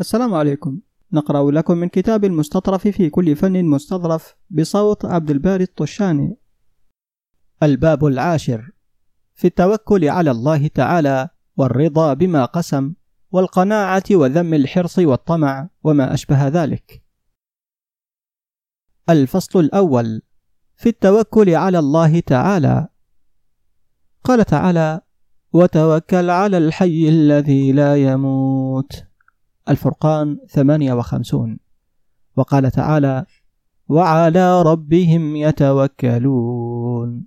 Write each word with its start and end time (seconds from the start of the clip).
السلام 0.00 0.34
عليكم. 0.34 0.80
نقرأ 1.12 1.50
لكم 1.50 1.78
من 1.78 1.88
كتاب 1.88 2.24
المستطرف 2.24 2.88
في 2.88 3.10
كل 3.10 3.36
فن 3.36 3.64
مستظرف 3.64 4.36
بصوت 4.50 5.04
عبد 5.04 5.30
الباري 5.30 5.64
الطشاني. 5.64 6.36
الباب 7.62 8.04
العاشر. 8.04 8.70
في 9.34 9.46
التوكل 9.46 10.08
على 10.08 10.30
الله 10.30 10.66
تعالى 10.66 11.28
والرضا 11.56 12.14
بما 12.14 12.44
قسم 12.44 12.92
والقناعة 13.30 14.02
وذم 14.10 14.54
الحرص 14.54 14.98
والطمع 14.98 15.68
وما 15.84 16.14
أشبه 16.14 16.48
ذلك. 16.48 17.02
الفصل 19.10 19.60
الأول. 19.60 20.22
في 20.76 20.88
التوكل 20.88 21.54
على 21.54 21.78
الله 21.78 22.20
تعالى. 22.20 22.88
قال 24.24 24.44
تعالى 24.44 25.00
وتوكل 25.52 26.30
على 26.30 26.58
الحي 26.58 27.08
الذي 27.08 27.72
لا 27.72 27.96
يموت 27.96 29.05
الفرقان 29.68 30.38
58 30.48 31.58
وقال 32.36 32.70
تعالى 32.70 33.24
وعلى 33.88 34.62
ربهم 34.62 35.36
يتوكلون. 35.36 37.26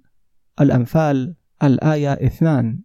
الأنفال 0.62 1.36
الآية 1.64 2.14
2 2.14 2.84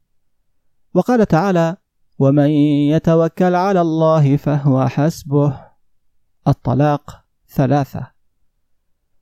وقال 0.95 1.27
تعالى 1.27 1.77
ومن 2.19 2.51
يتوكل 2.91 3.55
على 3.55 3.81
الله 3.81 4.37
فهو 4.37 4.89
حسبه. 4.89 5.61
الطلاق 6.49 7.25
ثلاثة. 7.49 8.11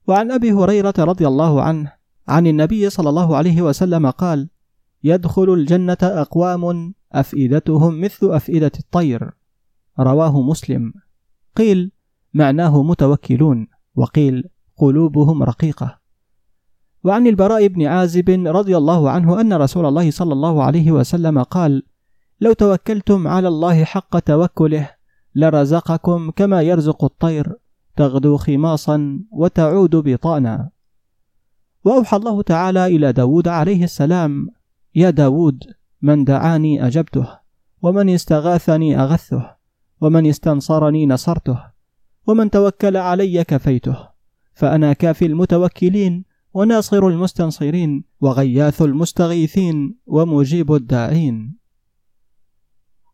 وعن 0.06 0.32
أبي 0.32 0.52
هريرة 0.52 0.94
رضي 0.98 1.26
الله 1.26 1.62
عنه 1.62 1.92
عن 2.28 2.46
النبي 2.46 2.90
صلى 2.90 3.08
الله 3.08 3.36
عليه 3.36 3.62
وسلم 3.62 4.10
قال 4.10 4.48
يدخل 5.04 5.52
الجنة 5.52 5.98
أقوام 6.02 6.94
أفئدتهم 7.12 8.00
مثل 8.00 8.26
أفئدة 8.30 8.72
الطير. 8.78 9.30
رواه 10.00 10.40
مسلم. 10.40 10.92
قيل 11.56 11.92
معناه 12.34 12.82
متوكلون. 12.82 13.66
وقيل 13.94 14.44
قلوبهم 14.76 15.42
رقيقة. 15.42 15.98
وعن 17.04 17.26
البراء 17.26 17.66
بن 17.66 17.86
عازب 17.86 18.30
رضي 18.46 18.76
الله 18.76 19.10
عنه 19.10 19.40
أن 19.40 19.52
رسول 19.52 19.86
الله 19.86 20.10
صلى 20.10 20.32
الله 20.32 20.62
عليه 20.62 20.92
وسلم 20.92 21.42
قال 21.42 21.82
لو 22.40 22.52
توكلتم 22.52 23.28
على 23.28 23.48
الله 23.48 23.84
حق 23.84 24.18
توكله 24.18 24.90
لرزقكم 25.34 26.30
كما 26.30 26.62
يرزق 26.62 27.04
الطير. 27.04 27.52
تغدو 27.96 28.36
خماصا 28.36 29.20
وتعود 29.30 29.96
بطانا. 29.96 30.70
وأوحى 31.84 32.16
الله 32.16 32.42
تعالى 32.42 32.86
إلى 32.86 33.12
داود 33.12 33.48
عليه 33.48 33.84
السلام 33.84 34.48
يا 34.94 35.10
داود 35.10 35.64
من 36.02 36.24
دعاني 36.24 36.86
أجبته 36.86 37.28
ومن 37.82 38.08
استغاثني 38.08 39.00
أغثه 39.00 39.56
ومن 40.02 40.26
استنصرني 40.26 41.06
نصرته 41.06 41.58
ومن 42.26 42.50
توكل 42.50 42.96
علي 42.96 43.44
كفيته 43.44 44.08
فأنا 44.54 44.92
كافي 44.92 45.26
المتوكلين 45.26 46.24
وناصر 46.54 47.06
المستنصرين 47.06 48.04
وغياث 48.20 48.82
المستغيثين 48.82 49.96
ومجيب 50.06 50.72
الداعين. 50.72 51.56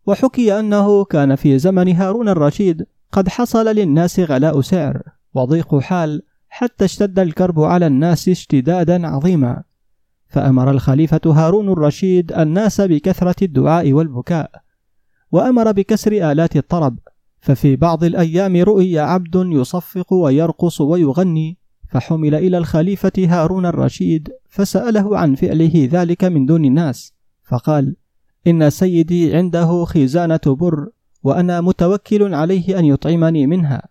وحكي 0.07 0.59
أنه 0.59 1.05
كان 1.05 1.35
في 1.35 1.59
زمن 1.59 1.93
هارون 1.93 2.29
الرشيد 2.29 2.87
قد 3.13 3.29
حصل 3.29 3.67
للناس 3.67 4.21
غلاء 4.21 4.61
سعر 4.61 5.03
وضيق 5.35 5.79
حال 5.79 6.23
حتى 6.49 6.85
اشتد 6.85 7.19
الكرب 7.19 7.61
على 7.61 7.87
الناس 7.87 8.29
اشتدادا 8.29 9.07
عظيما. 9.07 9.63
فأمر 10.29 10.71
الخليفة 10.71 11.21
هارون 11.27 11.69
الرشيد 11.73 12.33
الناس 12.33 12.81
بكثرة 12.81 13.45
الدعاء 13.45 13.93
والبكاء 13.93 14.68
وأمر 15.33 15.73
بكسر 15.73 16.13
آلات 16.13 16.57
الطرب 16.57 16.99
ففي 17.41 17.77
بعض 17.77 18.05
الأيام 18.05 18.57
رؤي 18.57 18.99
عبد 18.99 19.37
يصفق 19.37 20.13
ويرقص 20.13 20.81
ويغني 20.81 21.59
فحمل 21.89 22.35
إلى 22.35 22.59
الخليفة 22.59 23.13
هارون 23.19 23.67
الرشيد 23.67 24.29
فسأله 24.49 25.19
عن 25.19 25.35
فعله 25.35 25.89
ذلك 25.93 26.25
من 26.25 26.47
دون 26.47 26.65
الناس 26.65 27.13
فقال 27.45 27.97
إن 28.47 28.71
سيدي 28.71 29.37
عنده 29.37 29.85
خزانة 29.85 30.41
بر 30.47 30.89
وأنا 31.23 31.61
متوكل 31.61 32.35
عليه 32.35 32.79
أن 32.79 32.85
يطعمني 32.85 33.47
منها 33.47 33.83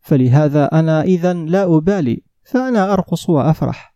فلهذا 0.00 0.64
أنا 0.64 1.02
إذا 1.02 1.32
لا 1.32 1.76
أبالي 1.76 2.22
فأنا 2.44 2.92
أرقص 2.92 3.30
وأفرح. 3.30 3.94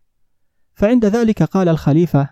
فعند 0.75 1.05
ذلك 1.05 1.43
قال 1.43 1.69
الخليفة 1.69 2.29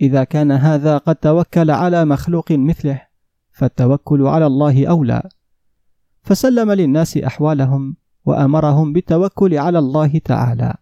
إذا 0.00 0.24
كان 0.24 0.52
هذا 0.52 0.98
قد 0.98 1.16
توكل 1.16 1.70
على 1.70 2.04
مخلوق 2.04 2.52
مثله 2.52 3.11
فالتوكل 3.52 4.26
على 4.26 4.46
الله 4.46 4.86
أولى. 4.86 5.22
فسلم 6.22 6.72
للناس 6.72 7.16
أحوالهم 7.16 7.96
وأمرهم 8.24 8.92
بالتوكل 8.92 9.58
على 9.58 9.78
الله 9.78 10.18
تعالى. 10.18 10.74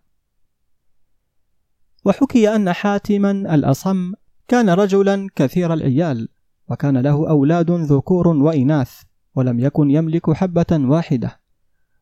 وحكي 2.04 2.54
أن 2.56 2.72
حاتما 2.72 3.30
الأصم 3.30 4.12
كان 4.48 4.70
رجلا 4.70 5.28
كثير 5.36 5.72
العيال 5.72 6.28
وكان 6.68 6.98
له 6.98 7.28
أولاد 7.28 7.70
ذكور 7.70 8.28
وإناث 8.28 9.02
ولم 9.34 9.60
يكن 9.60 9.90
يملك 9.90 10.30
حبة 10.30 10.66
واحدة. 10.72 11.40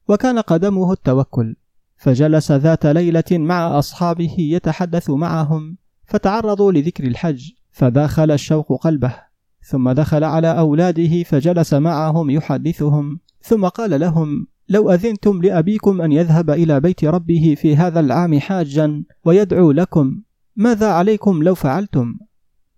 وكان 0.08 0.38
قدمه 0.38 0.92
التوكل 0.92 1.56
فجلس 1.96 2.52
ذات 2.52 2.86
ليلة 2.86 3.24
مع 3.30 3.78
أصحابه 3.78 4.36
يتحدث 4.38 5.10
معهم 5.10 5.76
فتعرضوا 6.04 6.72
لذكر 6.72 7.04
الحج 7.06 7.50
فداخل 7.70 8.30
الشوق 8.30 8.82
قلبه. 8.82 9.27
ثم 9.68 9.90
دخل 9.90 10.24
على 10.24 10.58
أولاده 10.58 11.22
فجلس 11.22 11.74
معهم 11.74 12.30
يحدثهم. 12.30 13.20
ثم 13.42 13.66
قال 13.68 14.00
لهم 14.00 14.46
لو 14.68 14.90
أذنتم 14.90 15.42
لأبيكم 15.42 16.00
أن 16.00 16.12
يذهب 16.12 16.50
إلى 16.50 16.80
بيت 16.80 17.04
ربه 17.04 17.54
في 17.58 17.76
هذا 17.76 18.00
العام 18.00 18.40
حاجا 18.40 19.04
ويدعو 19.24 19.72
لكم 19.72 20.20
ماذا 20.56 20.88
عليكم 20.92 21.42
لو 21.42 21.54
فعلتم؟ 21.54 22.14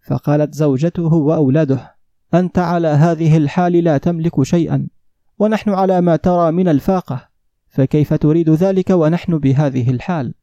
فقالت 0.07 0.55
زوجته 0.55 1.15
وأولاده 1.15 1.97
أنت 2.35 2.59
على 2.59 2.89
هذه 2.89 3.37
الحال 3.37 3.73
لا 3.73 3.99
تملك 3.99 4.43
شيئا 4.43 4.89
ونحن 5.39 5.71
على 5.71 6.01
ما 6.01 6.17
ترى 6.17 6.53
من 6.53 6.69
الفاقة 6.69 7.29
فكيف 7.69 8.15
تريد 8.15 8.51
ذلك 8.51 8.91
ونحن 8.91 9.39
بهذه 9.39 9.91
الحال؟ 9.91 10.35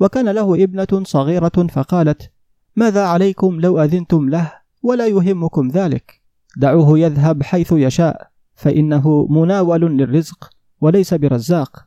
وكان 0.00 0.28
له 0.28 0.64
ابنة 0.64 1.02
صغيرة 1.02 1.66
فقالت 1.70 2.30
ماذا 2.76 3.04
عليكم 3.04 3.60
لو 3.60 3.82
أذنتم 3.82 4.28
له؟ 4.28 4.61
ولا 4.82 5.06
يهمكم 5.06 5.68
ذلك. 5.68 6.22
دعوه 6.56 6.98
يذهب 6.98 7.42
حيث 7.42 7.72
يشاء 7.72 8.30
فإنه 8.54 9.26
مناول 9.30 9.80
للرزق 9.80 10.50
وليس 10.80 11.14
برزاق. 11.14 11.86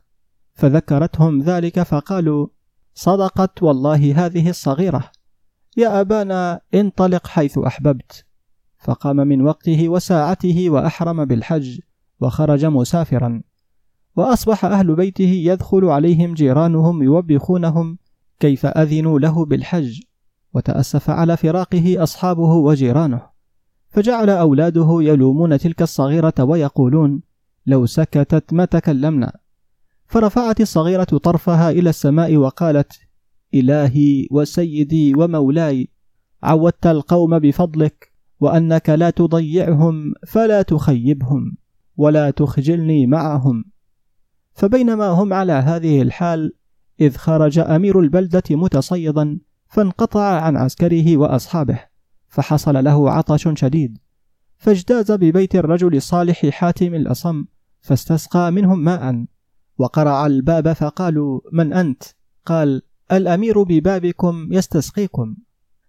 فذكرتهم 0.54 1.42
ذلك 1.42 1.82
فقالوا 1.82 2.46
صدقت 2.94 3.62
والله 3.62 4.26
هذه 4.26 4.50
الصغيرة. 4.50 5.10
يا 5.76 6.00
أبانا 6.00 6.60
انطلق 6.74 7.26
حيث 7.26 7.58
أحببت. 7.58 8.24
فقام 8.78 9.16
من 9.16 9.42
وقته 9.42 9.88
وساعته 9.88 10.70
وأحرم 10.70 11.24
بالحج 11.24 11.80
وخرج 12.20 12.64
مسافرا. 12.64 13.42
وأصبح 14.16 14.64
أهل 14.64 14.94
بيته 14.94 15.42
يدخل 15.44 15.84
عليهم 15.84 16.34
جيرانهم 16.34 17.02
يوبخونهم 17.02 17.98
كيف 18.40 18.66
أذنوا 18.66 19.18
له 19.18 19.44
بالحج. 19.44 20.00
وتأسف 20.54 21.10
على 21.10 21.36
فراقه 21.36 22.02
أصحابه 22.02 22.52
وجيرانه. 22.52 23.22
فجعل 23.88 24.30
أولاده 24.30 24.98
يلومون 25.00 25.58
تلك 25.58 25.82
الصغيرة 25.82 26.34
ويقولون 26.40 27.22
لو 27.66 27.86
سكتت 27.86 28.52
ما 28.52 28.64
تكلمنا. 28.64 29.32
فرفعت 30.06 30.60
الصغيرة 30.60 31.04
طرفها 31.04 31.70
إلى 31.70 31.90
السماء 31.90 32.36
وقالت 32.36 32.92
إلهي 33.54 34.28
وسيدي 34.30 35.14
ومولاي 35.14 35.88
عودت 36.42 36.86
القوم 36.86 37.38
بفضلك 37.38 38.12
وأنك 38.40 38.90
لا 38.90 39.10
تضيعهم 39.10 40.14
فلا 40.26 40.62
تخيبهم 40.62 41.56
ولا 41.96 42.30
تخجلني 42.30 43.06
معهم. 43.06 43.64
فبينما 44.52 45.06
هم 45.06 45.32
على 45.32 45.52
هذه 45.52 46.02
الحال 46.02 46.52
إذ 47.00 47.16
خرج 47.16 47.58
أمير 47.58 48.00
البلدة 48.00 48.42
متصيدا 48.50 49.38
فانقطع 49.68 50.40
عن 50.40 50.56
عسكره 50.56 51.16
وأصحابه 51.16 51.78
فحصل 52.28 52.84
له 52.84 53.10
عطش 53.10 53.48
شديد. 53.54 53.98
فاجتاز 54.58 55.12
ببيت 55.12 55.54
الرجل 55.54 55.96
الصالح 55.96 56.46
حاتم 56.46 56.94
الأصم 56.94 57.44
فاستسقى 57.80 58.52
منهم 58.52 58.84
ماء. 58.84 59.24
وقرع 59.78 60.26
الباب 60.26 60.72
فقالوا 60.72 61.40
من 61.52 61.72
أنت؟ 61.72 62.02
قال 62.46 62.82
الأمير 63.12 63.62
ببابكم 63.62 64.48
يستسقيكم. 64.50 65.36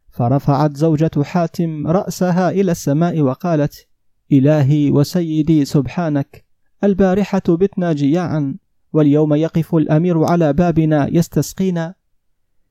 فرفعت 0.09 0.77
زوجة 0.77 1.11
حاتم 1.23 1.87
رأسها 1.87 2.49
إلى 2.49 2.71
السماء 2.71 3.21
وقالت 3.21 3.87
إلهي 4.31 4.91
وسيدي 4.91 5.65
سبحانك 5.65 6.45
البارحة 6.83 7.41
بتنا 7.49 7.93
جياعا 7.93 8.55
واليوم 8.93 9.33
يقف 9.33 9.75
الأمير 9.75 10.23
على 10.23 10.53
بابنا 10.53 11.07
يستسقينا 11.07 11.95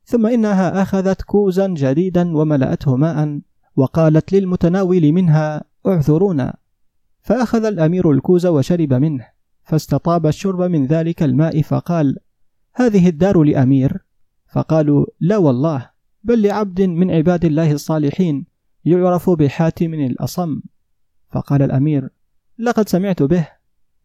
ثم 0.06 0.26
إنها 0.26 0.82
أخذت 0.82 1.22
كوزا 1.22 1.66
جديدا 1.66 2.36
وملأته 2.36 2.96
ماء 2.96 3.40
وقالت 3.76 4.32
للمتناول 4.32 5.12
منها 5.12 5.64
اعذرونا. 5.86 6.56
فأخذ 7.20 7.64
الأمير 7.64 8.10
الكوز 8.10 8.46
وشرب 8.46 8.92
منه 8.92 9.28
فاستطاب 9.64 10.26
الشرب 10.26 10.62
من 10.62 10.86
ذلك 10.86 11.22
الماء 11.22 11.62
فقال 11.62 12.16
هذه 12.74 13.08
الدار 13.08 13.42
لأمير. 13.42 13.98
فقالوا 14.52 15.06
لا 15.20 15.36
والله 15.36 15.90
بل 16.24 16.42
لعبد 16.42 16.82
من 16.82 17.10
عباد 17.10 17.44
الله 17.44 17.72
الصالحين 17.72 18.46
يعرف 18.84 19.30
بحاتم 19.30 19.94
الأصم. 19.94 20.60
فقال 21.32 21.62
الأمير 21.62 22.08
لقد 22.58 22.88
سمعت 22.88 23.22
به. 23.22 23.48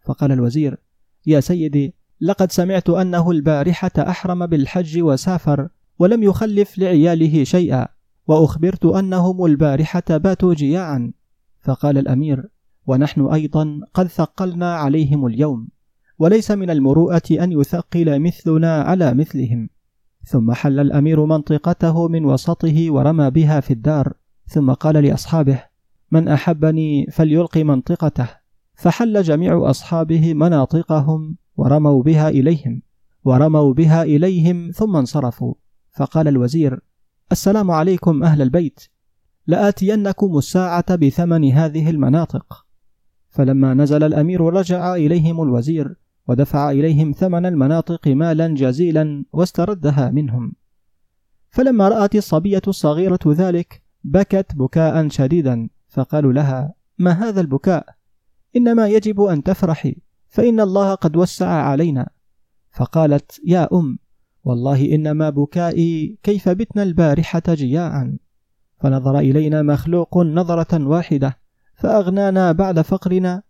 فقال 0.06 0.32
الوزير 0.32 0.78
يا 1.26 1.40
سيدي 1.40 1.96
لقد 2.22 2.52
سمعت 2.52 2.90
أنه 2.90 3.32
البارحة 3.32 3.92
أحرم 3.98 4.46
بالحج 4.46 5.02
وسافر 5.02 5.70
ولم 6.00 6.24
يخلف 6.24 6.78
لعياله 6.78 7.44
شيئا 7.44 7.88
وأخبرت 8.28 8.86
أنهم 8.86 9.46
البارحة 9.46 10.04
باتوا 10.10 10.54
جياعا. 10.54 11.12
فقال 11.62 11.98
الأمير 11.98 12.50
ونحن 12.88 13.22
أيضا 13.26 13.80
قد 13.94 14.08
ثقلنا 14.08 14.76
عليهم 14.76 15.26
اليوم 15.26 15.68
وليس 16.20 16.52
من 16.52 16.70
المروءة 16.70 17.22
أن 17.32 17.52
يثقل 17.52 18.20
مثلنا 18.20 18.82
على 18.82 19.14
مثلهم. 19.14 19.70
ثم 20.24 20.52
حل 20.52 20.80
الأمير 20.80 21.26
منطقته 21.26 22.08
من 22.08 22.26
وسطه 22.26 22.92
ورمى 22.92 23.30
بها 23.30 23.60
في 23.60 23.74
الدار. 23.74 24.14
ثم 24.48 24.74
قال 24.74 25.04
لأصحابه 25.04 25.64
من 26.12 26.28
أحبني 26.28 27.08
فليلقي 27.12 27.64
منطقته. 27.64 28.30
فحل 28.74 29.22
جميع 29.22 29.70
أصحابه 29.70 30.34
مناطقهم 30.34 31.38
ورموا 31.58 32.04
بها 32.04 32.30
إليهم 32.30 32.82
ورموا 33.24 33.74
بها 33.74 34.04
إليهم 34.04 34.72
ثم 34.74 34.96
انصرفوا. 34.96 35.54
فقال 35.92 36.28
الوزير 36.28 36.80
السلام 37.32 37.72
عليكم 37.72 38.24
أهل 38.24 38.42
البيت 38.42 38.80
لآتينكم 39.48 40.38
الساعة 40.38 40.96
بثمن 40.96 41.52
هذه 41.52 41.90
المناطق. 41.90 42.66
فلما 43.30 43.74
نزل 43.74 44.04
الأمير 44.04 44.42
رجع 44.42 44.96
إليهم 44.96 45.42
الوزير 45.42 45.96
ودفع 46.28 46.72
إليهم 46.72 47.12
ثمن 47.12 47.46
المناطق 47.46 48.08
مالا 48.08 48.48
جزيلا 48.48 49.26
واستردها 49.34 50.10
منهم. 50.10 50.54
فلما 51.50 51.90
رأت 51.90 52.16
الصبية 52.16 52.62
الصغيرة 52.68 53.20
ذلك 53.28 53.84
بكت 54.04 54.56
بكاء 54.56 55.08
شديدا 55.08 55.70
فقالوا 55.88 56.34
لها 56.34 56.74
ما 56.98 57.12
هذا 57.12 57.42
البكاء؟ 57.42 57.86
إنما 58.56 58.88
يجب 58.88 59.22
أن 59.22 59.44
تفرحي 59.44 59.96
فإن 60.28 60.60
الله 60.60 60.96
قد 60.96 61.18
وسع 61.18 61.50
علينا. 61.50 62.10
فقالت 62.72 63.42
يا 63.46 63.70
أم 63.74 64.00
والله 64.44 64.96
إنما 64.96 65.30
بكائي 65.30 66.18
كيف 66.24 66.50
بتنا 66.50 66.84
البارحة 66.84 67.44
جياعا 67.48 68.18
فنظر 68.80 69.20
إلينا 69.20 69.62
مخلوق 69.62 70.18
نظرة 70.18 70.88
واحدة 70.88 71.38
فأغنانا 71.76 72.52
بعد 72.52 72.82
فقرنا. 72.82 73.44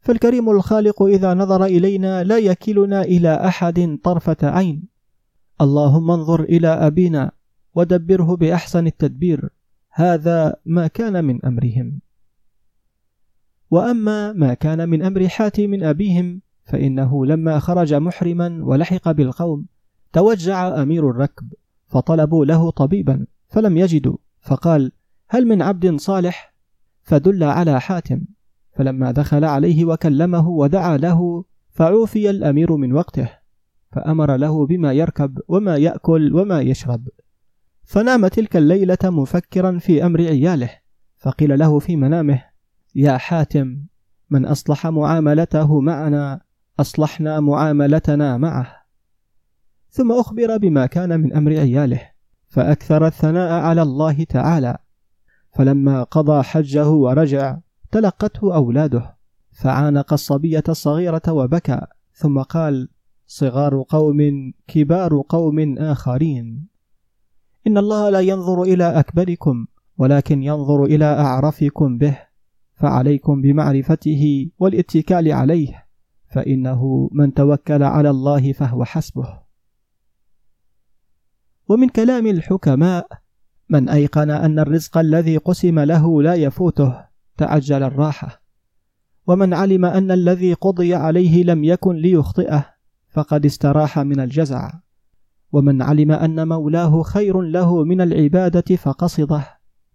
فالكريم 0.00 0.50
الخالق 0.50 1.02
إذا 1.02 1.34
نظر 1.34 1.64
إلينا 1.64 2.24
لا 2.24 2.38
يكلنا 2.38 3.02
إلى 3.02 3.34
أحد 3.34 3.98
طرفة 4.04 4.36
عين. 4.42 4.82
اللهم 5.60 6.10
انظر 6.10 6.42
إلى 6.42 6.68
أبينا 6.68 7.30
ودبره 7.74 8.36
بأحسن 8.36 8.86
التدبير. 8.86 9.48
هذا 9.90 10.54
ما 10.66 10.86
كان 10.86 11.24
من 11.24 11.44
أمرهم. 11.44 12.00
وأما 13.70 14.32
ما 14.32 14.54
كان 14.54 14.88
من 14.88 15.02
أمر 15.02 15.28
حاتم 15.28 15.84
أبيهم 15.84 16.40
فإنه 16.64 17.26
لما 17.26 17.58
خرج 17.58 17.94
محرما 17.94 18.58
ولحق 18.62 19.10
بالقوم 19.10 19.66
توجع 20.12 20.82
أمير 20.82 21.10
الركب 21.10 21.52
فطلبوا 21.86 22.44
له 22.44 22.70
طبيبا 22.70 23.26
فلم 23.48 23.76
يجدوا. 23.76 24.16
فقال 24.40 24.92
هل 25.28 25.46
من 25.46 25.62
عبد 25.62 25.96
صالح؟ 26.00 26.54
فدل 27.02 27.44
على 27.44 27.80
حاتم. 27.80 28.20
فلما 28.76 29.10
دخل 29.10 29.44
عليه 29.44 29.84
وكلمه 29.84 30.48
ودعا 30.48 30.96
له 30.96 31.44
فعوفي 31.70 32.30
الأمير 32.30 32.76
من 32.76 32.92
وقته 32.92 33.30
فأمر 33.92 34.36
له 34.36 34.66
بما 34.66 34.92
يركب 34.92 35.38
وما 35.48 35.76
يأكل 35.76 36.34
وما 36.34 36.60
يشرب. 36.60 37.08
فنام 37.84 38.26
تلك 38.26 38.56
الليلة 38.56 38.98
مفكرا 39.04 39.78
في 39.78 40.06
أمر 40.06 40.20
عياله 40.20 40.70
فقيل 41.16 41.58
له 41.58 41.78
في 41.78 41.96
منامه 41.96 42.42
يا 42.94 43.16
حاتم 43.16 43.82
من 44.30 44.46
أصلح 44.46 44.86
معاملته 44.86 45.80
معنا 45.80 46.40
أصلحنا 46.80 47.40
معاملتنا 47.40 48.36
معه. 48.36 48.77
ثم 49.98 50.12
أخبر 50.12 50.56
بما 50.56 50.86
كان 50.86 51.20
من 51.20 51.32
أمر 51.32 51.50
عياله 51.50 52.00
فأكثر 52.48 53.06
الثناء 53.06 53.52
على 53.52 53.82
الله 53.82 54.24
تعالى. 54.24 54.78
فلما 55.54 56.02
قضى 56.02 56.42
حجه 56.42 56.88
ورجع 56.88 57.58
تلقته 57.90 58.54
أولاده 58.54 59.16
فعانق 59.52 60.12
الصبية 60.12 60.62
الصغيرة 60.68 61.22
وبكى 61.28 61.80
ثم 62.12 62.42
قال 62.42 62.88
صغار 63.26 63.84
قوم 63.88 64.18
كبار 64.68 65.22
قوم 65.28 65.78
آخرين. 65.78 66.68
إن 67.66 67.78
الله 67.78 68.10
لا 68.10 68.20
ينظر 68.20 68.62
إلى 68.62 68.84
أكبركم 68.84 69.66
ولكن 69.98 70.42
ينظر 70.42 70.84
إلى 70.84 71.04
أعرفكم 71.04 71.98
به 71.98 72.18
فعليكم 72.74 73.42
بمعرفته 73.42 74.50
والاتكال 74.58 75.32
عليه 75.32 75.86
فإنه 76.30 77.10
من 77.12 77.34
توكل 77.34 77.82
على 77.82 78.10
الله 78.10 78.52
فهو 78.52 78.84
حسبه. 78.84 79.47
ومن 81.68 81.88
كلام 81.88 82.26
الحكماء 82.26 83.06
من 83.68 83.88
أيقن 83.88 84.30
أن 84.30 84.58
الرزق 84.58 84.98
الذي 84.98 85.36
قسم 85.36 85.78
له 85.78 86.22
لا 86.22 86.34
يفوته 86.34 87.04
تعجل 87.36 87.82
الراحة. 87.82 88.42
ومن 89.26 89.54
علم 89.54 89.84
أن 89.84 90.10
الذي 90.10 90.52
قضي 90.52 90.94
عليه 90.94 91.44
لم 91.44 91.64
يكن 91.64 91.96
ليخطئه 91.96 92.66
فقد 93.08 93.44
استراح 93.44 93.98
من 93.98 94.20
الجزع. 94.20 94.72
ومن 95.52 95.82
علم 95.82 96.12
أن 96.12 96.48
مولاه 96.48 97.02
خير 97.02 97.40
له 97.40 97.84
من 97.84 98.00
العبادة 98.00 98.76
فقصده 98.76 99.46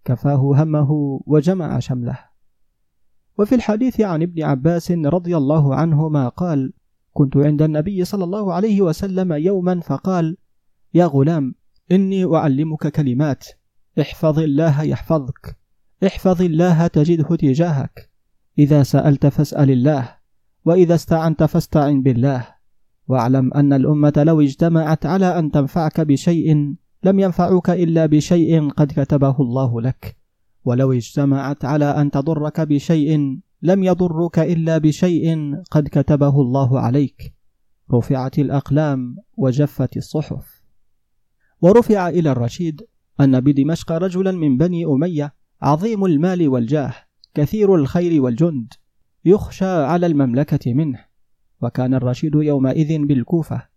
كفاه 0.06 0.64
همه 0.64 1.22
وجمع 1.28 1.80
شمله. 1.80 2.20
وفي 3.38 3.56
الحديث 3.56 4.02
عن 4.02 4.22
ابن 4.22 4.44
عباس 4.44 4.92
رضي 4.92 5.38
الله 5.38 5.76
عنهما 5.76 6.30
قال 6.30 6.74
كنت 7.14 7.38
عند 7.38 7.62
النبي 7.62 8.06
صلى 8.06 8.24
الله 8.24 8.54
عليه 8.54 8.82
وسلم 8.82 9.34
يوما 9.34 9.80
فقال 9.80 10.38
يا 10.94 11.06
غلام 11.06 11.56
إني 11.92 12.36
أعلمك 12.36 12.88
كلمات. 12.88 13.46
احفظ 14.02 14.40
الله 14.40 14.84
يحفظك. 14.84 15.58
احفظ 16.06 16.42
الله 16.42 16.88
تجده 16.88 17.36
تجاهك. 17.36 18.10
إذا 18.60 18.84
سألت 18.84 19.26
فاسأل 19.28 19.72
الله 19.72 20.16
وإذا 20.66 20.96
استعنت 20.96 21.44
فاستعن 21.44 22.02
بالله. 22.04 22.48
واعلم 23.08 23.54
أن 23.54 23.74
الأمة 23.74 24.14
لو 24.18 24.42
اجتمعت 24.42 25.06
على 25.06 25.40
أن 25.40 25.52
تنفعك 25.52 26.02
بشيء 26.02 26.76
لم 27.04 27.20
ينفعوك 27.20 27.70
إلا 27.70 28.06
بشيء 28.06 28.70
قد 28.70 28.92
كتبه 28.92 29.36
الله 29.40 29.82
لك. 29.82 30.18
ولو 30.66 30.92
اجتمعت 30.92 31.66
على 31.66 31.86
أن 31.86 32.12
تضرك 32.12 32.62
بشيء 32.62 33.40
لم 33.62 33.84
يضرك 33.84 34.40
إلا 34.40 34.78
بشيء 34.78 35.56
قد 35.72 35.88
كتبه 35.88 36.42
الله 36.42 36.80
عليك. 36.80 37.34
رفعت 37.94 38.40
الأقلام 38.40 39.18
وجفت 39.38 39.98
الصحف. 39.98 40.53
ورفع 41.64 42.10
إلى 42.10 42.32
الرشيد 42.32 42.82
أن 43.20 43.40
بدمشق 43.40 43.92
رجلا 43.92 44.32
من 44.32 44.58
بني 44.58 44.86
أمية 44.86 45.34
عظيم 45.62 46.06
المال 46.06 46.50
والجاه 46.50 46.94
كثير 47.34 47.76
الخير 47.76 48.22
والجند 48.22 48.74
يخشى 49.26 49.66
على 49.66 50.06
المملكة 50.06 50.74
منه. 50.74 51.00
وكان 51.62 51.94
الرشيد 51.94 52.36
يومئذ 52.36 53.06
بالكوفة. 53.06 53.68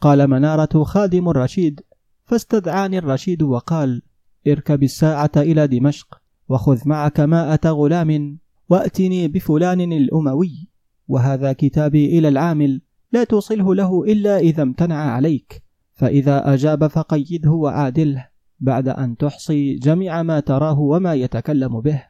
قال 0.00 0.30
منارة 0.30 0.84
خادم 0.84 1.28
الرشيد 1.28 1.80
فاستدعاني 2.24 2.98
الرشيد 2.98 3.42
وقال 3.42 4.02
اركب 4.46 4.82
الساعة 4.82 5.32
إلى 5.36 5.66
دمشق 5.66 6.20
وخذ 6.48 6.88
معك 6.88 7.20
ماءة 7.20 7.68
غلام 7.68 8.38
وأتني 8.68 9.28
بفلان 9.28 9.92
الأموي. 9.92 10.68
وهذا 11.08 11.52
كتابي 11.52 12.18
إلى 12.18 12.28
العامل 12.28 12.80
لا 13.12 13.24
توصله 13.24 13.74
له 13.74 14.04
إلا 14.04 14.38
إذا 14.38 14.62
امتنع 14.62 14.96
عليك. 14.96 15.63
فإذا 15.94 16.54
أجاب 16.54 16.86
فقيده 16.86 17.50
وعادله 17.50 18.28
بعد 18.60 18.88
أن 18.88 19.16
تحصي 19.16 19.74
جميع 19.74 20.22
ما 20.22 20.40
تراه 20.40 20.80
وما 20.80 21.14
يتكلم 21.14 21.80
به. 21.80 22.02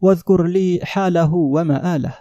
واذكر 0.00 0.46
لي 0.46 0.80
حاله 0.82 1.34
ومآله. 1.34 2.14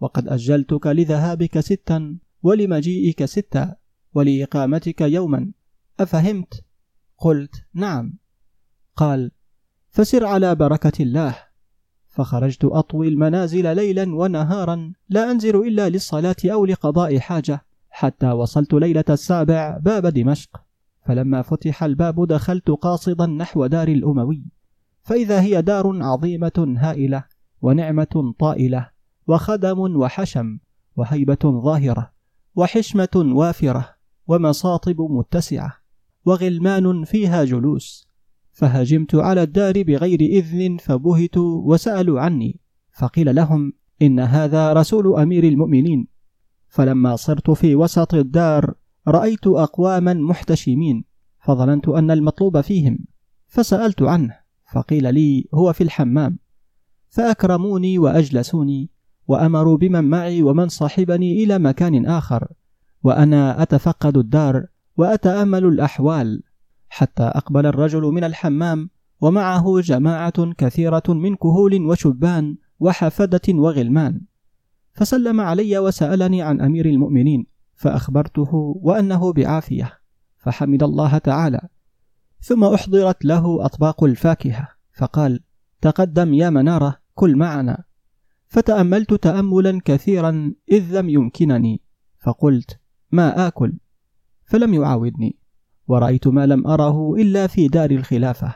وقد 0.00 0.28
أجلتك 0.28 0.86
لذهابك 0.86 1.60
ستا 1.60 2.18
ولمجيئك 2.42 3.24
ستا 3.24 3.76
ولإقامتك 4.14 5.00
يوما. 5.00 5.52
أفهمت؟ 6.00 6.64
قلت 7.18 7.54
نعم. 7.74 8.18
قال 8.96 9.30
فسر 9.90 10.24
على 10.24 10.54
بركة 10.54 11.02
الله. 11.02 11.36
فخرجت 12.06 12.64
أطوي 12.64 13.08
المنازل 13.08 13.76
ليلا 13.76 14.14
ونهارا 14.14 14.92
لا 15.08 15.30
أنزل 15.30 15.56
إلا 15.56 15.88
للصلاة 15.88 16.36
أو 16.44 16.66
لقضاء 16.66 17.18
حاجة. 17.18 17.65
حتى 17.98 18.30
وصلت 18.30 18.74
ليلة 18.74 19.04
السابع 19.10 19.78
باب 19.78 20.06
دمشق 20.06 20.50
فلما 21.06 21.42
فتح 21.42 21.84
الباب 21.84 22.26
دخلت 22.26 22.70
قاصدا 22.70 23.26
نحو 23.26 23.66
دار 23.66 23.88
الأموي 23.88 24.44
فإذا 25.02 25.40
هي 25.40 25.62
دار 25.62 26.02
عظيمة 26.02 26.74
هائلة 26.78 27.24
ونعمة 27.62 28.34
طائلة 28.38 28.90
وخدم 29.26 29.78
وحشم 29.78 30.58
وهيبة 30.96 31.38
ظاهرة 31.44 32.12
وحشمة 32.54 33.08
وافرة 33.16 33.88
ومصاطب 34.26 35.00
متسعة 35.00 35.72
وغلمان 36.24 37.04
فيها 37.04 37.44
جلوس 37.44 38.08
فهجمت 38.52 39.14
على 39.14 39.42
الدار 39.42 39.82
بغير 39.82 40.20
إذن 40.20 40.76
فبهتوا 40.76 41.62
وسألوا 41.64 42.20
عني 42.20 42.60
فقيل 42.92 43.34
لهم 43.34 43.72
إن 44.02 44.20
هذا 44.20 44.72
رسول 44.72 45.20
أمير 45.20 45.44
المؤمنين. 45.44 46.15
فلما 46.76 47.16
صرت 47.16 47.50
في 47.50 47.74
وسط 47.74 48.14
الدار 48.14 48.74
رأيت 49.08 49.46
أقواما 49.46 50.14
محتشمين 50.14 51.04
فظننت 51.40 51.88
أن 51.88 52.10
المطلوب 52.10 52.60
فيهم 52.60 52.98
فسألت 53.46 54.02
عنه 54.02 54.38
فقيل 54.72 55.14
لي 55.14 55.48
هو 55.54 55.72
في 55.72 55.84
الحمام 55.84 56.38
فأكرموني 57.08 57.98
وأجلسوني 57.98 58.90
وأمروا 59.28 59.76
بمن 59.76 60.04
معي 60.04 60.42
ومن 60.42 60.68
صاحبني 60.68 61.44
إلى 61.44 61.58
مكان 61.58 62.06
آخر 62.06 62.48
وأنا 63.02 63.62
أتفقد 63.62 64.16
الدار 64.16 64.66
وأتأمل 64.96 65.64
الأحوال 65.64 66.42
حتى 66.88 67.22
أقبل 67.22 67.66
الرجل 67.66 68.02
من 68.02 68.24
الحمام 68.24 68.90
ومعه 69.20 69.80
جماعة 69.80 70.52
كثيرة 70.52 71.02
من 71.08 71.36
كهول 71.36 71.86
وشبان 71.86 72.56
وحفدة 72.80 73.40
وغلمان. 73.48 74.20
فسلم 74.96 75.40
علي 75.40 75.78
وسألني 75.78 76.42
عن 76.42 76.60
أمير 76.60 76.86
المؤمنين 76.86 77.46
فأخبرته 77.74 78.76
وأنه 78.82 79.32
بعافية 79.32 79.92
فحمد 80.36 80.82
الله 80.82 81.18
تعالى. 81.18 81.60
ثم 82.40 82.64
أحضرت 82.64 83.24
له 83.24 83.64
أطباق 83.64 84.04
الفاكهة 84.04 84.68
فقال 84.98 85.40
تقدم 85.80 86.34
يا 86.34 86.50
منارة 86.50 86.96
كل 87.14 87.36
معنا. 87.36 87.84
فتأملت 88.48 89.14
تأملا 89.14 89.80
كثيرا 89.84 90.54
إذ 90.72 90.98
لم 90.98 91.08
يمكنني 91.08 91.82
فقلت 92.18 92.80
ما 93.12 93.46
آكل؟ 93.46 93.78
فلم 94.44 94.74
يعاودني 94.74 95.38
ورأيت 95.88 96.26
ما 96.26 96.46
لم 96.46 96.66
أره 96.66 97.14
إلا 97.14 97.46
في 97.46 97.68
دار 97.68 97.90
الخلافة. 97.90 98.54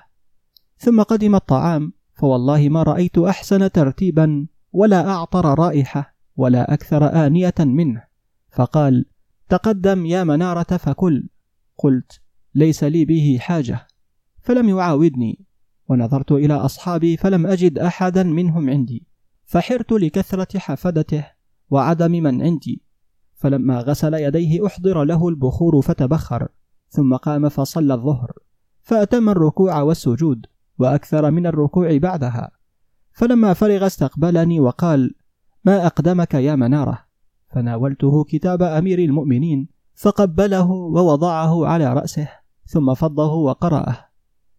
ثم 0.78 1.02
قدم 1.02 1.34
الطعام 1.34 1.92
فوالله 2.14 2.68
ما 2.68 2.82
رأيت 2.82 3.18
أحسن 3.18 3.70
ترتيبا 3.70 4.46
ولا 4.72 5.08
أعطر 5.08 5.58
رائحة. 5.58 6.09
ولا 6.36 6.74
أكثر 6.74 7.26
آنية 7.26 7.54
منه. 7.58 8.04
فقال 8.50 9.04
تقدم 9.48 10.06
يا 10.06 10.24
منارة 10.24 10.76
فكل. 10.76 11.28
قلت 11.78 12.20
ليس 12.54 12.84
لي 12.84 13.04
به 13.04 13.38
حاجة. 13.40 13.86
فلم 14.42 14.68
يعاودني. 14.68 15.46
ونظرت 15.88 16.32
إلى 16.32 16.54
أصحابي 16.54 17.16
فلم 17.16 17.46
أجد 17.46 17.78
أحدا 17.78 18.22
منهم 18.22 18.70
عندي. 18.70 19.06
فحرت 19.44 19.92
لكثرة 19.92 20.58
حفدته 20.58 21.26
وعدم 21.70 22.10
من 22.10 22.42
عندي. 22.42 22.82
فلما 23.34 23.80
غسل 23.80 24.14
يديه 24.14 24.66
أحضر 24.66 25.04
له 25.04 25.28
البخور 25.28 25.82
فتبخر. 25.82 26.48
ثم 26.88 27.16
قام 27.16 27.48
فصلى 27.48 27.94
الظهر. 27.94 28.32
فأتم 28.82 29.28
الركوع 29.28 29.80
والسجود 29.80 30.46
وأكثر 30.78 31.30
من 31.30 31.46
الركوع 31.46 31.96
بعدها. 31.96 32.50
فلما 33.12 33.52
فرغ 33.52 33.86
استقبلني 33.86 34.60
وقال 34.60 35.14
ما 35.64 35.86
أقدمك 35.86 36.34
يا 36.34 36.54
منارة. 36.54 36.98
فناولته 37.48 38.24
كتاب 38.24 38.62
أمير 38.62 38.98
المؤمنين 38.98 39.68
فقبله 39.94 40.70
ووضعه 40.70 41.66
على 41.66 41.94
رأسه 41.94 42.28
ثم 42.66 42.94
فضه 42.94 43.34
وقرأه. 43.34 43.96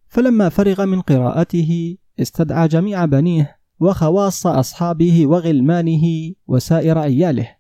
فلما 0.08 0.50
فرغ 0.50 0.86
من 0.86 1.01
قراءته 1.01 1.98
استدعى 2.20 2.67
جميع 2.67 3.05
بنيه 3.05 3.58
وخواص 3.79 4.48
أصحابه 4.48 5.27
وغلمانه 5.27 6.34
وسائر 6.48 6.98
عياله. 6.98 7.55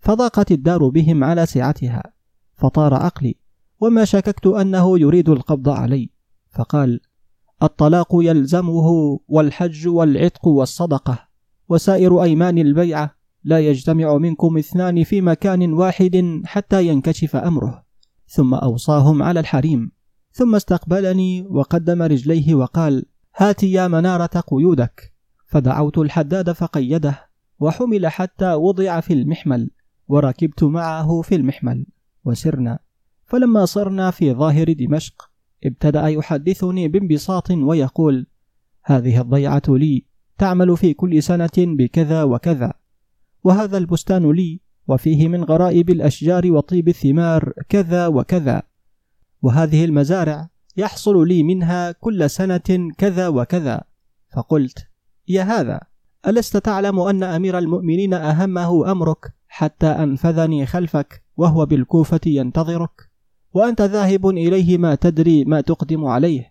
فضاقت 0.00 0.52
الدار 0.52 0.88
بهم 0.88 1.24
على 1.24 1.46
سعتها. 1.46 2.02
فطار 2.54 2.94
عقلي 2.94 3.36
وما 3.80 4.04
شككت 4.04 4.46
أنه 4.46 4.98
يريد 4.98 5.28
القبض 5.28 5.68
علي. 5.68 6.10
فقال 6.50 7.00
الطلاق 7.62 8.08
يلزمه 8.12 9.20
والحج 9.28 9.88
والعتق 9.88 10.48
والصدقة. 10.48 11.29
وسائر 11.70 12.22
أيمان 12.22 12.58
البيعة 12.58 13.16
لا 13.44 13.60
يجتمع 13.60 14.16
منكم 14.16 14.58
اثنان 14.58 15.04
في 15.04 15.20
مكان 15.20 15.72
واحد 15.72 16.42
حتى 16.44 16.86
ينكشف 16.86 17.36
أمره. 17.36 17.84
ثم 18.26 18.54
أوصاهم 18.54 19.22
على 19.22 19.40
الحريم. 19.40 19.92
ثم 20.32 20.54
استقبلني 20.54 21.46
وقدم 21.50 22.02
رجليه 22.02 22.54
وقال 22.54 23.06
هات 23.36 23.62
يا 23.62 23.88
منارة 23.88 24.40
قيودك. 24.40 25.12
فدعوت 25.46 25.98
الحداد 25.98 26.52
فقيده 26.52 27.28
وحمل 27.60 28.06
حتى 28.06 28.54
وضع 28.54 29.00
في 29.00 29.12
المحمل 29.12 29.70
وركبت 30.08 30.64
معه 30.64 31.20
في 31.22 31.34
المحمل 31.34 31.86
وسرنا. 32.24 32.78
فلما 33.26 33.64
صرنا 33.64 34.10
في 34.10 34.34
ظاهر 34.34 34.72
دمشق 34.72 35.30
ابتدأ 35.64 36.06
يحدثني 36.06 36.88
بانبساط 36.88 37.50
ويقول 37.50 38.26
هذه 38.84 39.20
الضيعة 39.20 39.62
لي. 39.68 40.09
تعمل 40.40 40.76
في 40.76 40.94
كل 40.94 41.22
سنة 41.22 41.56
بكذا 41.58 42.22
وكذا. 42.22 42.72
وهذا 43.44 43.78
البستان 43.78 44.32
لي 44.32 44.60
وفيه 44.88 45.28
من 45.28 45.44
غرائب 45.44 45.90
الأشجار 45.90 46.52
وطيب 46.52 46.88
الثمار 46.88 47.52
كذا 47.68 48.06
وكذا. 48.06 48.62
وهذه 49.42 49.84
المزارع 49.84 50.48
يحصل 50.76 51.28
لي 51.28 51.42
منها 51.42 51.92
كل 51.92 52.30
سنة 52.30 52.92
كذا 52.98 53.28
وكذا. 53.28 53.80
فقلت 54.36 54.86
يا 55.28 55.42
هذا 55.42 55.80
ألست 56.26 56.56
تعلم 56.56 57.00
أن 57.00 57.22
أمير 57.22 57.58
المؤمنين 57.58 58.14
أهمه 58.14 58.92
أمرك 58.92 59.34
حتى 59.48 59.86
أنفذني 59.86 60.66
خلفك 60.66 61.22
وهو 61.36 61.66
بالكوفة 61.66 62.20
ينتظرك؟ 62.26 63.10
وأنت 63.52 63.82
ذاهب 63.82 64.26
إليه 64.26 64.78
ما 64.78 64.94
تدري 64.94 65.44
ما 65.44 65.60
تقدم 65.60 66.04
عليه. 66.04 66.49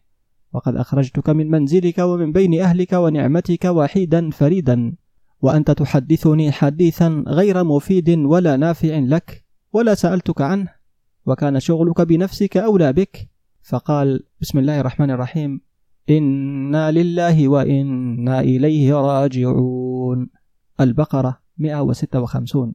وقد 0.53 0.75
أخرجتك 0.75 1.29
من 1.29 1.51
منزلك 1.51 2.00
ومن 2.00 2.32
بين 2.32 2.62
أهلك 2.62 2.94
ونعمتك 2.94 3.65
وحيدا 3.65 4.29
فريدا 4.29 4.96
وأنت 5.41 5.72
تحدثني 5.72 6.51
حديثا 6.51 7.24
غير 7.27 7.63
مفيد 7.63 8.10
ولا 8.10 8.58
نافع 8.58 8.98
لك 8.98 9.46
ولا 9.74 9.96
سألتك 9.96 10.41
عنه 10.41 10.68
وكان 11.25 11.60
شغلك 11.60 12.01
بنفسك 12.01 12.58
أولى 12.58 12.94
بك. 12.94 13.29
فقال 13.62 14.24
بسم 14.41 14.60
الله 14.60 14.79
الرحمن 14.79 15.12
الرحيم 15.12 15.62
إنا 16.10 16.91
لله 16.91 17.48
وإنا 17.48 18.39
إليه 18.39 18.94
راجعون. 18.94 20.29
البقرة 20.79 21.39
156 21.58 22.74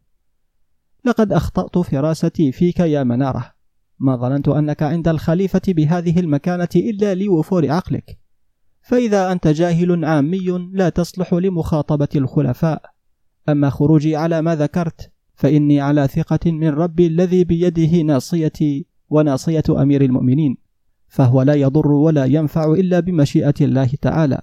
لقد 1.04 1.32
أخطأت 1.32 1.78
فراستي 1.78 2.52
فيك 2.52 2.80
يا 2.80 3.04
منارة. 3.04 3.53
ما 3.98 4.16
ظننت 4.16 4.48
أنك 4.48 4.82
عند 4.82 5.08
الخليفة 5.08 5.62
بهذه 5.68 6.20
المكانة 6.20 6.68
إلا 6.76 7.14
لوفور 7.14 7.70
عقلك. 7.70 8.18
فإذا 8.82 9.32
أنت 9.32 9.48
جاهل 9.48 10.04
عامي 10.04 10.68
لا 10.72 10.88
تصلح 10.88 11.34
لمخاطبة 11.34 12.08
الخلفاء. 12.16 12.82
أما 13.48 13.70
خروجي 13.70 14.16
على 14.16 14.42
ما 14.42 14.56
ذكرت 14.56 15.10
فإني 15.34 15.80
على 15.80 16.08
ثقة 16.08 16.52
من 16.52 16.68
ربي 16.68 17.06
الذي 17.06 17.44
بيده 17.44 18.02
ناصيتي 18.02 18.86
وناصية 19.10 19.62
أمير 19.70 20.02
المؤمنين. 20.02 20.56
فهو 21.08 21.42
لا 21.42 21.54
يضر 21.54 21.92
ولا 21.92 22.24
ينفع 22.24 22.72
إلا 22.72 23.00
بمشيئة 23.00 23.54
الله 23.60 23.90
تعالى. 24.02 24.40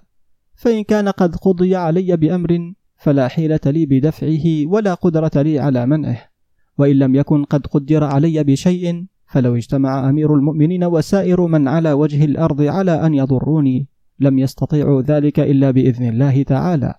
فإن 0.55 0.83
كان 0.83 1.09
قد 1.09 1.35
قضي 1.35 1.75
علي 1.75 2.17
بأمر 2.17 2.73
فلا 2.97 3.27
حيلة 3.27 3.59
لي 3.65 3.85
بدفعه 3.85 4.65
ولا 4.65 4.93
قدرة 4.93 5.41
لي 5.41 5.59
على 5.59 5.85
منعه. 5.85 6.31
وإن 6.77 6.95
لم 6.95 7.15
يكن 7.15 7.43
قد 7.43 7.67
قدر 7.67 8.03
علي 8.03 8.43
بشيء 8.43 9.05
فلو 9.31 9.55
اجتمع 9.55 10.09
أمير 10.09 10.35
المؤمنين 10.35 10.83
وسائر 10.83 11.47
من 11.47 11.67
على 11.67 11.93
وجه 11.93 12.25
الأرض 12.25 12.61
على 12.61 13.05
أن 13.05 13.13
يضروني 13.13 13.87
لم 14.19 14.39
يستطيعوا 14.39 15.01
ذلك 15.01 15.39
إلا 15.39 15.71
بإذن 15.71 16.09
الله 16.09 16.43
تعالى. 16.43 16.93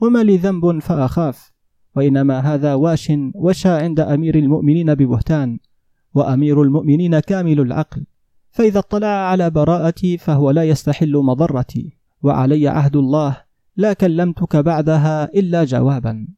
وما 0.00 0.22
لي 0.22 0.36
ذنب 0.36 0.78
فأخاف. 0.78 1.52
وإنما 1.96 2.38
هذا 2.38 2.74
واش 2.74 3.12
وشى 3.34 3.68
عند 3.68 4.00
أمير 4.00 4.38
المؤمنين 4.38 4.94
ببهتان. 4.94 5.58
وأمير 6.14 6.62
المؤمنين 6.62 7.20
كامل 7.20 7.60
العقل. 7.60 8.06
فإذا 8.50 8.78
اطلع 8.78 9.06
على 9.06 9.50
براءتي 9.50 10.18
فهو 10.18 10.50
لا 10.50 10.64
يستحل 10.64 11.16
مضرتي. 11.16 11.96
وعلي 12.22 12.68
عهد 12.68 12.96
الله 12.96 13.36
لا 13.76 13.92
كلمتك 13.92 14.56
بعدها 14.56 15.24
إلا 15.24 15.64
جوابا. 15.64 16.28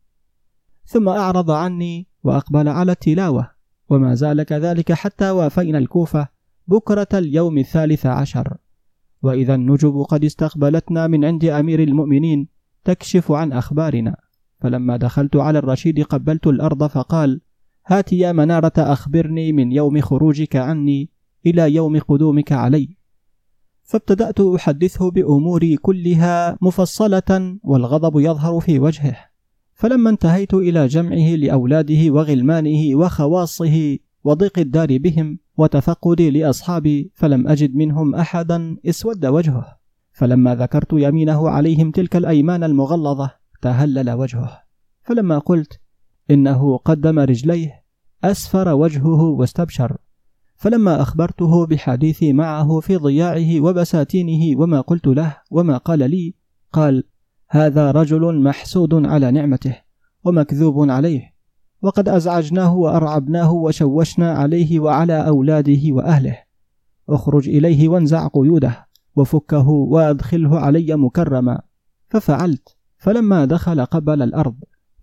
ثم 0.85 1.09
أعرض 1.09 1.50
عني 1.50 2.07
وأقبل 2.25 2.69
على 2.69 2.93
التلاوة. 2.93 3.53
وما 3.88 4.14
زال 4.14 4.43
كذلك 4.43 4.93
حتى 4.93 5.31
وافينا 5.31 5.79
الكوفة 5.79 6.29
بكرة 6.69 7.09
اليوم 7.14 7.59
الثالث 7.59 8.07
عشر. 8.07 8.57
وإذا 9.23 9.55
النجب 9.55 10.00
قد 10.09 10.25
استقبلتنا 10.25 11.07
من 11.07 11.25
عند 11.25 11.45
أمير 11.45 11.83
المؤمنين 11.83 12.49
تكشف 12.85 13.33
عن 13.33 13.53
أخبارنا. 13.53 14.17
فلما 14.61 14.97
دخلت 14.97 15.37
على 15.37 15.59
الرشيد 15.59 16.03
قبلت 16.03 16.47
الأرض 16.47 16.87
فقال 16.87 17.41
هات 17.87 18.12
يا 18.12 18.33
منارة 18.33 18.73
أخبرني 18.79 19.53
من 19.53 19.73
يوم 19.73 20.00
خروجك 20.00 20.57
عني 20.57 21.11
إلى 21.47 21.75
يوم 21.75 21.99
قدومك 21.99 22.53
علي. 22.53 22.97
فابتدأت 23.83 24.41
أحدثه 24.41 25.11
بأموري 25.11 25.76
كلها 25.76 26.59
مفصلة 26.61 27.59
والغضب 27.62 28.19
يظهر 28.21 28.61
في 28.61 28.79
وجهه. 28.79 29.34
فلما 29.75 30.11
انتهيت 30.11 30.54
إلى 30.54 30.87
جمعه 30.87 31.37
لأولاده 31.37 32.11
وغلمانه 32.11 32.97
وخواصه 32.97 33.99
وضيق 34.25 34.59
الدار 34.59 34.99
بهم 34.99 35.38
وتفقدي 35.57 36.31
لأصحابي 36.31 37.11
فلم 37.14 37.49
أجد 37.49 37.75
منهم 37.75 38.14
أحدا 38.14 38.76
اسود 38.87 39.26
وجهه. 39.26 39.76
فلما 40.12 40.54
ذكرت 40.54 40.93
يمينه 40.93 41.49
عليهم 41.49 41.90
تلك 41.90 42.16
الأيمان 42.16 42.64
المغلظة 42.64 43.31
تهلل 43.62 44.11
وجهه. 44.11 44.62
فلما 45.02 45.38
قلت 45.38 45.81
إنه 46.31 46.76
قدم 46.76 47.19
رجليه 47.19 47.85
أسفر 48.25 48.69
وجهه 48.69 49.23
واستبشر. 49.23 49.97
فلما 50.57 51.02
أخبرته 51.02 51.66
بحديثي 51.66 52.33
معه 52.33 52.81
في 52.81 52.97
ضياعه 52.97 53.61
وبساتينه 53.61 54.61
وما 54.61 54.81
قلت 54.81 55.07
له 55.07 55.37
وما 55.50 55.76
قال 55.76 56.11
لي 56.11 56.35
قال 56.73 57.04
هذا 57.54 57.90
رجل 57.90 58.42
محسود 58.42 59.06
على 59.06 59.30
نعمته 59.30 59.76
ومكذوب 60.25 60.90
عليه 60.90 61.34
وقد 61.82 62.08
أزعجناه 62.08 62.76
وأرعبناه 62.76 63.52
وشوشنا 63.52 64.32
عليه 64.32 64.80
وعلى 64.80 65.26
أولاده 65.28 65.80
وأهله. 65.88 66.38
اخرج 67.08 67.49
إليه 67.49 67.88
وانزع 67.88 68.26
قيوده 68.26 68.87
وفكه 69.16 69.68
وأدخله 69.68 70.58
علي 70.58 70.96
مكرما. 70.96 71.61
ففعلت 72.08 72.76
فلما 72.96 73.44
دخل 73.44 73.84
قبل 73.84 74.23
الأرض 74.23 74.56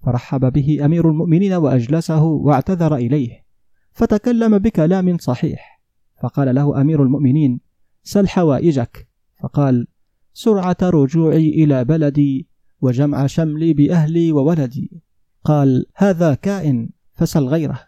فرحب 0.04 0.54
به 0.54 0.86
أمير 0.86 1.10
المؤمنين 1.10 1.54
وأجلسه 1.54 2.24
واعتذر 2.24 2.96
إليه 2.96 3.46
فتكلم 3.92 4.58
بكلام 4.58 5.18
صحيح. 5.18 5.82
فقال 6.22 6.56
له 6.56 6.82
أمير 6.82 7.04
المؤمنين 7.04 7.60
سل 8.04 8.28
حوائجك. 8.28 9.08
فقال 9.40 9.88
سرعة 10.34 10.78
رجوعي 10.84 11.50
إلى 11.50 11.86
بلدي 11.86 12.48
وجمع 12.82 13.28
شملي 13.28 13.74
بأهلي 13.74 14.32
وولدي. 14.32 15.02
قال 15.44 15.86
هذا 15.96 16.34
كائن 16.34 16.90
فسل 17.14 17.44
غيره. 17.44 17.80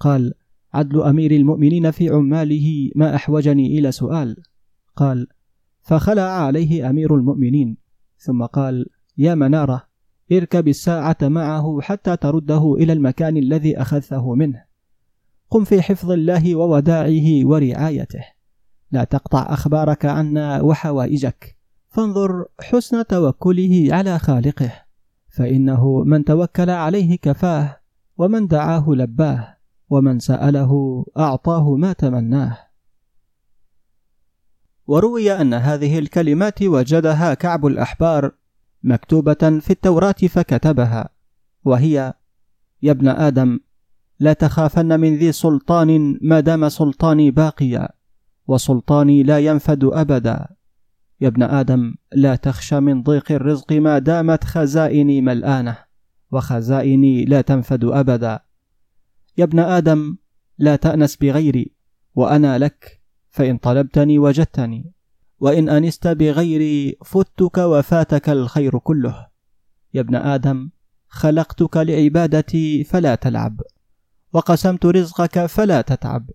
قال 0.00 0.34
عدل 0.74 1.02
أمير 1.02 1.30
المؤمنين 1.30 1.90
في 1.90 2.08
عماله 2.08 2.90
ما 2.94 3.14
أحوجني 3.14 3.78
إلى 3.78 3.92
سؤال. 3.92 4.36
قال 4.96 5.26
فخلع 5.82 6.22
عليه 6.22 6.90
أمير 6.90 7.14
المؤمنين. 7.14 7.76
ثم 8.18 8.44
قال 8.44 8.86
يا 9.18 9.34
منارة 9.34 9.86
اركب 10.32 10.68
الساعة 10.68 11.16
معه 11.22 11.80
حتى 11.80 12.16
ترده 12.16 12.74
إلى 12.74 12.92
المكان 12.92 13.36
الذي 13.36 13.80
أخذته 13.80 14.34
منه. 14.34 14.64
قم 15.50 15.64
في 15.64 15.82
حفظ 15.82 16.10
الله 16.10 16.56
ووداعه 16.56 17.46
ورعايته. 17.46 18.24
لا 18.92 19.04
تقطع 19.04 19.52
أخبارك 19.52 20.04
عنا 20.04 20.60
وحوائجك. 20.60 21.56
فانظر 21.94 22.44
حسن 22.60 23.06
توكله 23.06 23.88
على 23.90 24.18
خالقه 24.18 24.72
فإنه 25.28 26.04
من 26.04 26.24
توكل 26.24 26.70
عليه 26.70 27.18
كفاه 27.18 27.80
ومن 28.16 28.46
دعاه 28.46 28.84
لباه 28.88 29.56
ومن 29.90 30.18
سأله 30.18 31.04
أعطاه 31.18 31.74
ما 31.74 31.92
تمناه. 31.92 32.58
وروي 34.86 35.32
أن 35.32 35.54
هذه 35.54 35.98
الكلمات 35.98 36.62
وجدها 36.62 37.34
كعب 37.34 37.66
الأحبار 37.66 38.32
مكتوبة 38.82 39.58
في 39.60 39.70
التوراة 39.70 40.12
فكتبها 40.28 41.08
وهي 41.64 42.14
يا 42.82 42.92
ابن 42.92 43.08
آدم 43.08 43.60
لا 44.18 44.32
تخافن 44.32 45.00
من 45.00 45.16
ذي 45.16 45.32
سلطان 45.32 46.18
ما 46.22 46.40
دام 46.40 46.68
سلطاني 46.68 47.30
باقيا 47.30 47.88
وسلطاني 48.46 49.22
لا 49.22 49.38
ينفد 49.38 49.84
أبدا. 49.84 50.46
يا 51.24 51.28
ابن 51.28 51.42
آدم 51.42 51.94
لا 52.12 52.36
تخشى 52.36 52.80
من 52.80 53.02
ضيق 53.02 53.32
الرزق 53.32 53.72
ما 53.72 53.98
دامت 53.98 54.44
خزائني 54.44 55.20
ملآنة 55.20 55.76
وخزائني 56.30 57.24
لا 57.24 57.40
تنفد 57.40 57.84
أبدا. 57.84 58.40
يا 59.38 59.44
ابن 59.44 59.58
آدم 59.58 60.16
لا 60.58 60.76
تأنس 60.76 61.16
بغيري 61.16 61.72
وأنا 62.14 62.58
لك 62.58 63.02
فإن 63.30 63.56
طلبتني 63.56 64.18
وجدتني 64.18 64.92
وإن 65.40 65.68
أنست 65.68 66.08
بغيري 66.08 66.96
فتك 67.04 67.58
وفاتك 67.58 68.28
الخير 68.28 68.78
كله. 68.78 69.26
يا 69.94 70.00
ابن 70.00 70.14
آدم 70.14 70.70
خلقتك 71.08 71.76
لعبادتي 71.76 72.84
فلا 72.84 73.14
تلعب 73.14 73.60
وقسمت 74.32 74.86
رزقك 74.86 75.46
فلا 75.46 75.80
تتعب 75.80 76.30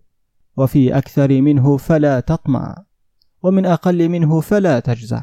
وفي 0.56 0.98
أكثر 0.98 1.40
منه 1.40 1.76
فلا 1.76 2.20
تطمع. 2.20 2.89
ومن 3.42 3.66
أقل 3.66 4.08
منه 4.08 4.40
فلا 4.40 4.80
تجزع. 4.80 5.22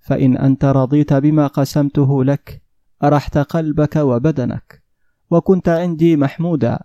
فإن 0.00 0.36
أنت 0.36 0.64
رضيت 0.64 1.12
بما 1.12 1.46
قسمته 1.46 2.24
لك 2.24 2.62
أرحت 3.04 3.38
قلبك 3.38 3.96
وبدنك 3.96 4.82
وكنت 5.30 5.68
عندي 5.68 6.16
محمودا. 6.16 6.78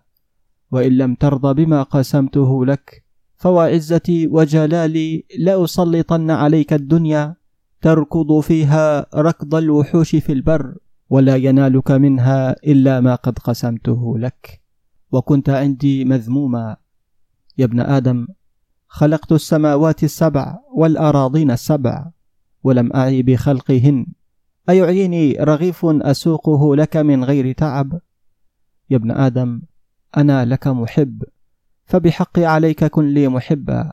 وإن 0.71 0.97
لم 0.97 1.15
ترضى 1.15 1.65
بما 1.65 1.83
قسمته 1.83 2.65
لك 2.65 3.03
فوعزتي 3.35 4.27
وجلالي 4.27 5.23
لأسلطن 5.39 6.31
عليك 6.31 6.73
الدنيا 6.73 7.35
تركض 7.81 8.39
فيها 8.39 9.05
ركض 9.15 9.55
الوحوش 9.55 10.15
في 10.15 10.31
البر 10.31 10.77
ولا 11.09 11.35
ينالك 11.35 11.91
منها 11.91 12.51
إلا 12.51 12.99
ما 12.99 13.15
قد 13.15 13.39
قسمته 13.39 14.17
لك. 14.19 14.61
وكنت 15.11 15.49
عندي 15.49 16.05
مذموما. 16.05 16.77
يا 17.57 17.65
ابن 17.65 17.79
آدم 17.79 18.27
خلقت 18.87 19.31
السماوات 19.31 20.03
السبع 20.03 20.59
والأراضين 20.75 21.51
السبع 21.51 22.11
ولم 22.63 22.93
أعي 22.95 23.21
بخلقهن. 23.21 24.05
أيعيني 24.69 25.33
رغيف 25.33 25.85
أسوقه 25.85 26.75
لك 26.75 26.97
من 26.97 27.23
غير 27.23 27.51
تعب. 27.51 27.99
يا 28.89 28.97
ابن 28.97 29.11
آدم 29.11 29.61
أنا 30.17 30.45
لك 30.45 30.67
محب 30.67 31.23
فبحقي 31.85 32.45
عليك 32.45 32.85
كن 32.85 33.07
لي 33.07 33.27
محبا. 33.27 33.91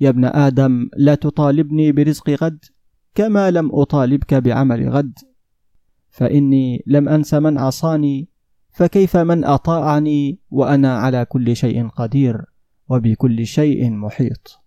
يا 0.00 0.08
ابن 0.08 0.24
آدم 0.24 0.88
لا 0.96 1.14
تطالبني 1.14 1.92
برزق 1.92 2.30
غد 2.30 2.64
كما 3.14 3.50
لم 3.50 3.70
أطالبك 3.72 4.34
بعمل 4.34 4.88
غد. 4.88 5.18
فإني 6.10 6.82
لم 6.86 7.08
أنس 7.08 7.34
من 7.34 7.58
عصاني 7.58 8.28
فكيف 8.70 9.16
من 9.16 9.44
أطاعني 9.44 10.38
وأنا 10.50 10.98
على 10.98 11.24
كل 11.24 11.56
شيء 11.56 11.88
قدير؟ 11.88 12.44
وبكل 12.90 13.46
شيء 13.46 13.90
محيط. 13.90 14.60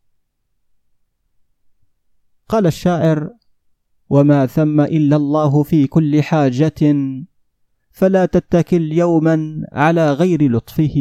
قال 2.49 2.67
الشاعر 2.67 3.29
وما 4.09 4.45
ثم 4.45 4.81
إلا 4.81 5.15
الله 5.15 5.63
في 5.63 5.87
كل 5.87 6.23
حاجة 6.23 6.95
فلا 7.91 8.25
تتكل 8.25 8.91
يوما 8.91 9.65
على 9.71 10.13
غير 10.13 10.51
لطفه. 10.51 10.95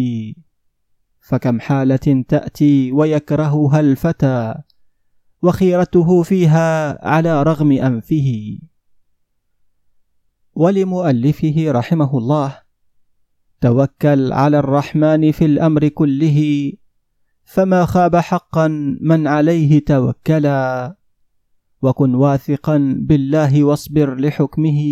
فكم 1.21 1.61
حالة 1.61 2.25
تأتي 2.29 2.93
ويكرهها 2.93 3.81
الفتى 3.81 4.55
وخيرته 5.43 6.23
فيها 6.23 7.07
على 7.09 7.43
رغم 7.43 7.73
أنفه. 7.73 8.59
ولمؤلفه 10.55 11.65
رحمه 11.69 12.19
الله 12.19 12.59
توكل 13.61 14.33
على 14.33 14.59
الرحمن 14.59 15.33
في 15.33 15.45
الأمر 15.45 15.89
كله 15.89 16.73
فما 17.53 17.85
خاب 17.87 18.17
حقا 18.17 18.69
من 19.01 19.27
عليه 19.27 19.85
توكلا 19.85 20.97
وكن 21.83 22.15
واثقا 22.15 22.95
بالله 22.99 23.65
واصبر 23.65 24.21
لحكمه 24.21 24.83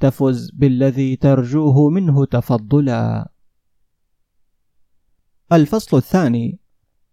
تفز 0.00 0.50
بالذي 0.50 1.16
ترجوه 1.16 1.90
منه 1.90 2.24
تفضلا. 2.24 3.32
الفصل 5.52 5.96
الثاني 5.96 6.60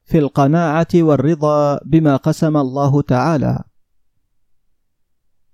في 0.03 0.17
القناعة 0.17 0.87
والرضا 0.95 1.79
بما 1.85 2.15
قسم 2.15 2.57
الله 2.57 3.01
تعالى. 3.01 3.63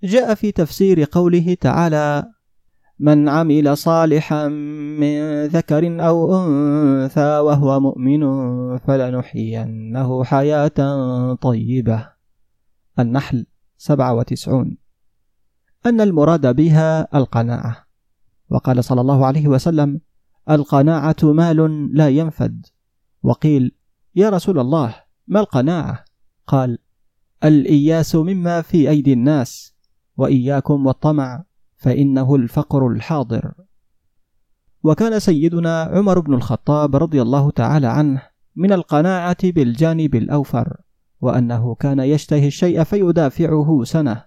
جاء 0.02 0.34
في 0.34 0.52
تفسير 0.52 1.04
قوله 1.12 1.54
تعالى 1.54 2.32
من 3.00 3.28
عمل 3.28 3.76
صالحا 3.76 4.48
من 4.98 5.44
ذكر 5.44 6.06
أو 6.06 6.42
أنثى 6.42 7.38
وهو 7.38 7.80
مؤمن 7.80 8.22
فلنحيينه 8.78 10.24
حياة 10.24 11.34
طيبة. 11.34 12.08
النحل 12.98 13.46
سبعة 13.76 14.14
وتسعون. 14.14 14.76
أن 15.86 16.00
المراد 16.00 16.56
بها 16.56 17.16
القناعة. 17.18 17.86
وقال 18.50 18.84
صلى 18.84 19.00
الله 19.00 19.26
عليه 19.26 19.48
وسلم 19.48 20.00
القناعة 20.50 21.16
مال 21.22 21.90
لا 21.96 22.08
ينفد. 22.08 22.66
وقيل 23.22 23.74
يا 24.14 24.30
رسول 24.30 24.58
الله 24.58 24.94
ما 25.26 25.40
القناعة؟ 25.40 26.04
قال 26.46 26.78
الإياس 27.44 28.14
مما 28.16 28.62
في 28.62 28.90
أيدي 28.90 29.12
الناس 29.12 29.74
وإياكم 30.16 30.86
والطمع. 30.86 31.44
فإنه 31.78 32.34
الفقر 32.34 32.88
الحاضر. 32.88 33.52
وكان 34.82 35.20
سيدنا 35.20 35.82
عمر 35.82 36.20
بن 36.20 36.34
الخطاب 36.34 36.96
رضي 36.96 37.22
الله 37.22 37.50
تعالى 37.50 37.86
عنه 37.86 38.22
من 38.56 38.72
القناعة 38.72 39.50
بالجانب 39.50 40.14
الأوفر 40.14 40.76
وأنه 41.20 41.74
كان 41.74 41.98
يشتهي 41.98 42.46
الشيء 42.46 42.84
فيدافعه 42.84 43.84
سنة 43.84 44.24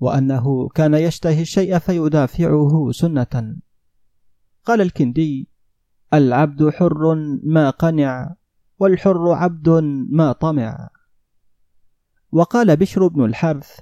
وأنه 0.00 0.68
كان 0.68 0.94
يشتهي 0.94 1.42
الشيء 1.42 1.78
فيدافعه 1.78 2.90
سنة. 2.92 3.56
قال 4.64 4.80
الكندي 4.80 5.48
العبد 6.14 6.68
حر 6.68 7.14
ما 7.44 7.70
قنع 7.70 8.34
والحر 8.78 9.32
عبد 9.32 9.68
ما 10.10 10.32
طمع. 10.32 10.90
وقال 12.32 12.76
بشر 12.76 13.08
بن 13.08 13.24
الحرث 13.24 13.78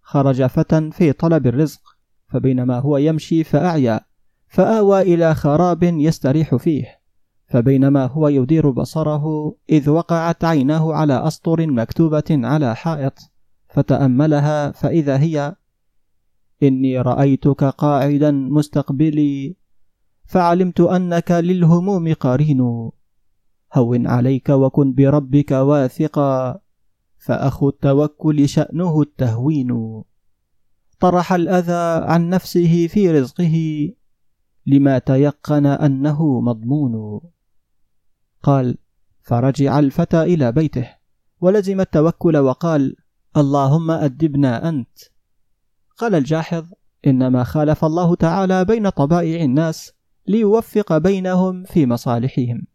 خرج 0.00 0.46
فتى 0.46 0.90
في 0.90 1.12
طلب 1.12 1.46
الرزق 1.46 1.93
فبينما 2.34 2.78
هو 2.78 2.96
يمشي 2.96 3.44
فأعيا 3.44 4.00
فآوى 4.48 5.02
إلى 5.02 5.34
خراب 5.34 5.82
يستريح 5.82 6.54
فيه. 6.54 7.00
فبينما 7.46 8.06
هو 8.06 8.28
يدير 8.28 8.70
بصره 8.70 9.54
إذ 9.70 9.90
وقعت 9.90 10.44
عيناه 10.44 10.94
على 10.94 11.26
أسطر 11.26 11.66
مكتوبة 11.66 12.24
على 12.30 12.76
حائط 12.76 13.18
فتأملها 13.68 14.70
فإذا 14.70 15.18
هي 15.18 15.56
إني 16.62 17.00
رأيتك 17.00 17.64
قاعدا 17.64 18.30
مستقبلي 18.30 19.56
فعلمت 20.24 20.80
أنك 20.80 21.30
للهموم 21.30 22.12
قرين. 22.12 22.90
هون 23.74 24.06
عليك 24.06 24.48
وكن 24.48 24.94
بربك 24.94 25.50
واثقا 25.50 26.60
فأخو 27.18 27.68
التوكل 27.68 28.48
شأنه 28.48 29.02
التهوين. 29.02 30.02
طرح 31.04 31.32
الأذى 31.32 32.04
عن 32.06 32.28
نفسه 32.28 32.86
في 32.86 33.10
رزقه 33.10 33.88
لما 34.66 34.98
تيقن 34.98 35.66
أنه 35.66 36.40
مضمون. 36.40 37.20
قال 38.42 38.78
فرجع 39.22 39.78
الفتى 39.78 40.22
إلى 40.22 40.52
بيته 40.52 40.88
ولزم 41.40 41.80
التوكل 41.80 42.36
وقال 42.36 42.96
اللهم 43.36 43.90
أدبنا 43.90 44.68
أنت. 44.68 44.98
قال 45.96 46.14
الجاحظ 46.14 46.64
إنما 47.06 47.44
خالف 47.44 47.84
الله 47.84 48.14
تعالى 48.14 48.64
بين 48.64 48.88
طبائع 48.88 49.44
الناس 49.44 49.92
ليوفق 50.26 50.98
بينهم 50.98 51.64
في 51.64 51.86
مصالحهم. 51.86 52.66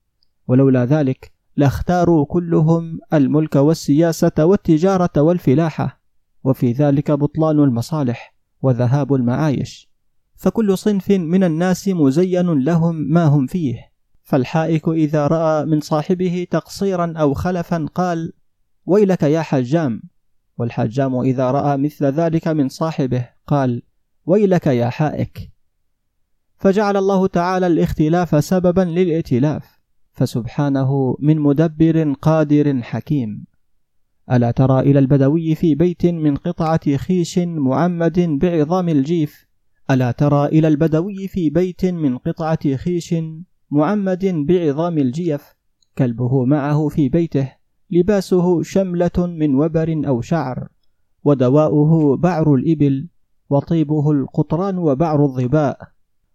ولولا 0.48 0.86
ذلك 0.86 1.32
لاختاروا 1.56 2.26
كلهم 2.26 3.00
الملك 3.14 3.56
والسياسة 3.56 4.46
والتجارة 4.46 5.22
والفلاحة. 5.22 5.99
وفي 6.44 6.72
ذلك 6.72 7.12
بطلان 7.12 7.60
المصالح 7.60 8.36
وذهاب 8.62 9.14
المعايش. 9.14 9.90
فكل 10.36 10.78
صنف 10.78 11.12
من 11.12 11.44
الناس 11.44 11.88
مزين 11.88 12.64
لهم 12.64 12.96
ما 12.96 13.26
هم 13.26 13.48
فيه. 13.48 13.90
فالحائك 14.24 14.88
إذا 14.88 15.28
رأى 15.28 15.66
من 15.66 15.80
صاحبه 15.80 16.48
تقصيرا 16.52 17.14
أو 17.18 17.34
خلفا 17.34 17.86
قال 17.96 18.34
ويلك 18.86 19.24
يا 19.24 19.42
حجام. 19.42 20.02
والحجام 20.58 21.20
إذا 21.20 21.52
رأى 21.52 21.78
مثل 21.78 22.06
ذلك 22.06 22.48
من 22.48 22.70
صاحبه 22.70 23.30
قال 23.48 23.82
ويلك 24.26 24.68
يا 24.68 24.90
حائك. 24.90 25.52
فجعل 26.58 26.98
الله 26.98 27.28
تعالى 27.28 27.68
الاختلاف 27.68 28.44
سببا 28.44 28.82
للائتلاف. 28.82 29.80
فسبحانه 30.14 31.18
من 31.20 31.40
مدبر 31.40 32.14
قادر 32.14 32.82
حكيم. 32.82 33.46
ألا 34.32 34.52
ترى 34.52 34.80
إلى 34.80 35.00
البدوي 35.00 35.56
في 35.56 35.76
بيت 35.76 36.06
من 36.06 36.36
قطعة 36.36 36.98
خيش 36.98 37.40
معمد 37.40 38.20
بعظام 38.20 38.90
الجيف؟ 38.90 39.48
ألا 39.92 40.12
ترى 40.12 40.46
إلى 40.46 40.68
البدوي 40.68 41.28
في 41.28 41.50
بيت 41.50 41.86
من 41.86 42.18
قطعة 42.18 42.76
خيش 42.76 43.16
معمد 43.72 44.26
بعظام 44.26 44.98
الجيف؟ 44.98 45.56
كلبه 45.98 46.46
معه 46.46 46.88
في 46.88 47.10
بيته 47.10 47.52
لباسه 47.92 48.62
شملة 48.62 49.12
من 49.18 49.56
وبر 49.56 50.02
أو 50.08 50.22
شعر 50.22 50.68
ودواؤه 51.24 52.18
بعر 52.18 52.56
الإبل 52.56 53.08
وطيبه 53.50 54.12
القطران 54.12 54.78
وبعر 54.78 55.26
الظباء 55.26 55.80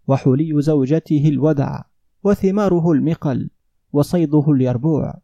وحلي 0.09 0.63
زوجته 0.63 1.29
الودع 1.29 1.83
وثماره 2.25 2.93
المقل 2.93 3.51
وصيده 3.93 4.45
اليربوع. 4.49 5.15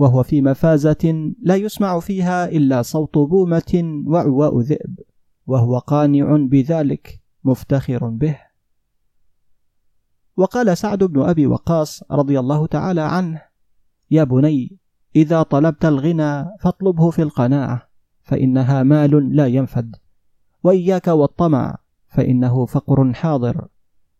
وهو 0.00 0.22
في 0.22 0.42
مفازة 0.42 1.32
لا 1.42 1.56
يسمع 1.56 2.00
فيها 2.00 2.48
إلا 2.48 2.82
صوت 2.82 3.18
بومة 3.18 4.02
وعواء 4.06 4.60
ذئب 4.60 4.98
وهو 5.46 5.78
قانع 5.78 6.36
بذلك 6.36 7.20
مفتخر 7.44 8.08
به. 8.08 8.38
وقال 10.36 10.78
سعد 10.78 11.04
بن 11.04 11.22
أبي 11.22 11.46
وقاص 11.46 12.02
رضي 12.10 12.38
الله 12.38 12.66
تعالى 12.66 13.00
عنه 13.00 13.42
يا 14.10 14.24
بني 14.24 14.78
إذا 15.16 15.42
طلبت 15.42 15.84
الغنى 15.84 16.44
فاطلبه 16.60 17.10
في 17.10 17.22
القناعة 17.22 17.90
فإنها 18.22 18.82
مال 18.82 19.36
لا 19.36 19.46
ينفد. 19.46 19.96
وإياك 20.62 21.08
والطمع 21.08 21.78
فإنه 22.08 22.66
فقر 22.66 23.12
حاضر. 23.12 23.68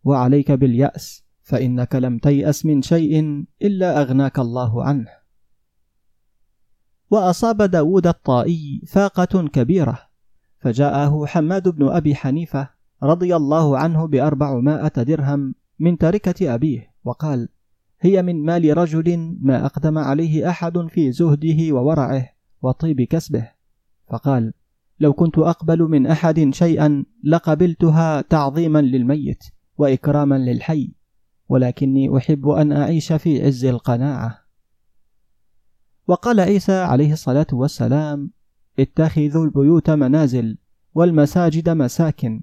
وعليك 0.03 0.51
باليأس 0.51 1.23
فإنك 1.41 1.95
لم 1.95 2.17
تيأس 2.17 2.65
من 2.65 2.81
شيء 2.81 3.45
إلا 3.61 4.01
أغناك 4.01 4.39
الله 4.39 4.83
عنه. 4.83 5.20
وأصاب 7.11 7.61
داود 7.61 8.07
الطائي 8.07 8.81
فاقة 8.87 9.47
كبيرة 9.47 9.99
فجاءه 10.59 11.25
حماد 11.25 11.69
بن 11.69 11.87
أبي 11.87 12.15
حنيفة 12.15 12.69
رضي 13.03 13.35
الله 13.35 13.77
عنه 13.77 14.05
بأربعمائة 14.05 15.03
درهم 15.03 15.55
من 15.79 15.97
تركة 15.97 16.53
أبيه 16.53 16.93
وقال 17.03 17.49
هي 18.01 18.21
من 18.21 18.45
مال 18.45 18.77
رجل 18.77 19.37
ما 19.41 19.65
أقدم 19.65 19.97
عليه 19.97 20.49
أحد 20.49 20.77
في 20.77 21.11
زهده 21.11 21.75
وورعه 21.75 22.29
وطيب 22.61 23.01
كسبه 23.01 23.51
فقال 24.07 24.53
لو 24.99 25.13
كنت 25.13 25.37
أقبل 25.37 25.81
من 25.81 26.07
أحد 26.07 26.49
شيئا 26.53 27.05
لقبلتها 27.23 28.21
تعظيما 28.21 28.81
للميت 28.81 29.43
وإكراما 29.77 30.35
للحي 30.35 30.91
ولكني 31.49 32.17
أحب 32.17 32.47
أن 32.47 32.71
أعيش 32.71 33.13
في 33.13 33.45
عز 33.45 33.65
القناعة 33.65 34.40
وقال 36.11 36.39
عيسى 36.39 36.71
عليه 36.71 37.13
الصلاة 37.13 37.47
والسلام 37.53 38.31
اتخذوا 38.79 39.45
البيوت 39.45 39.89
منازل 39.89 40.57
والمساجد 40.93 41.69
مساكن 41.69 42.41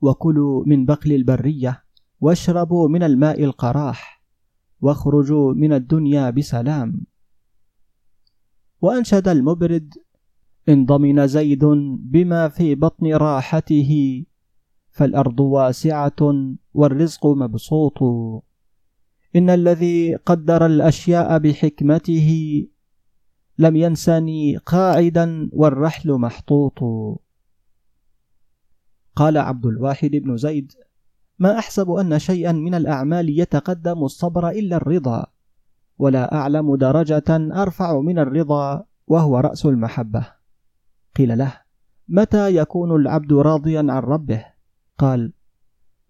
وكلوا 0.00 0.64
من 0.66 0.86
بقل 0.86 1.12
البرية 1.12 1.84
واشربوا 2.20 2.88
من 2.88 3.02
الماء 3.02 3.44
القراح 3.44 4.24
واخرجوا 4.80 5.54
من 5.54 5.72
الدنيا 5.72 6.30
بسلام. 6.30 7.06
وأنشد 8.80 9.28
المبرد 9.28 9.94
إن 10.68 10.86
ضمن 10.86 11.26
زيد 11.26 11.64
بما 12.12 12.48
في 12.48 12.74
بطن 12.74 13.06
راحته 13.14 14.24
فالأرض 14.90 15.40
واسعة 15.40 16.20
والرزق 16.74 17.26
مبسوط. 17.26 18.02
إن 19.36 19.50
الذي 19.50 20.14
قدر 20.14 20.66
الأشياء 20.66 21.38
بحكمته 21.38 22.28
لم 23.58 23.76
ينسني 23.76 24.56
قاعدا 24.56 25.50
والرحل 25.52 26.12
محطوط. 26.12 26.78
قال 29.16 29.38
عبد 29.38 29.66
الواحد 29.66 30.10
بن 30.10 30.36
زيد 30.36 30.72
ما 31.38 31.58
أحسب 31.58 31.90
أن 31.90 32.18
شيئا 32.18 32.52
من 32.52 32.74
الأعمال 32.74 33.38
يتقدم 33.38 34.04
الصبر 34.04 34.48
إلا 34.48 34.76
الرضا 34.76 35.26
ولا 35.98 36.34
أعلم 36.34 36.76
درجة 36.76 37.24
أرفع 37.62 38.00
من 38.00 38.18
الرضا 38.18 38.84
وهو 39.06 39.38
رأس 39.38 39.66
المحبة. 39.66 40.26
قيل 41.16 41.38
له 41.38 41.60
متى 42.08 42.56
يكون 42.56 43.00
العبد 43.00 43.32
راضيا 43.32 43.78
عن 43.78 44.02
ربه؟ 44.02 44.44
قال 44.98 45.32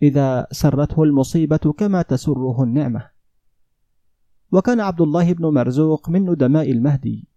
إذا 0.03 0.47
سرته 0.53 1.03
المصيبة 1.03 1.73
كما 1.79 2.03
تسره 2.03 2.63
النعمة. 2.63 3.11
وكان 4.53 4.81
عبد 4.81 5.01
الله 5.01 5.33
بن 5.33 5.47
مرزوق 5.47 6.09
من 6.09 6.31
ندماء 6.31 6.71
المهدي. 6.73 7.29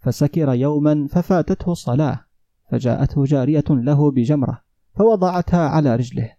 فسكر 0.00 0.52
يوما 0.52 1.06
ففاتته 1.10 1.72
الصلاة 1.72 2.24
فجاءته 2.70 3.24
جارية 3.24 3.64
له 3.70 4.10
بجمرة 4.10 4.60
فوضعتها 4.94 5.68
على 5.68 5.96
رجله 5.96 6.32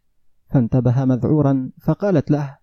فانتبه 0.49 1.05
مذعورا 1.05 1.71
فقالت 1.81 2.31
له 2.31 2.57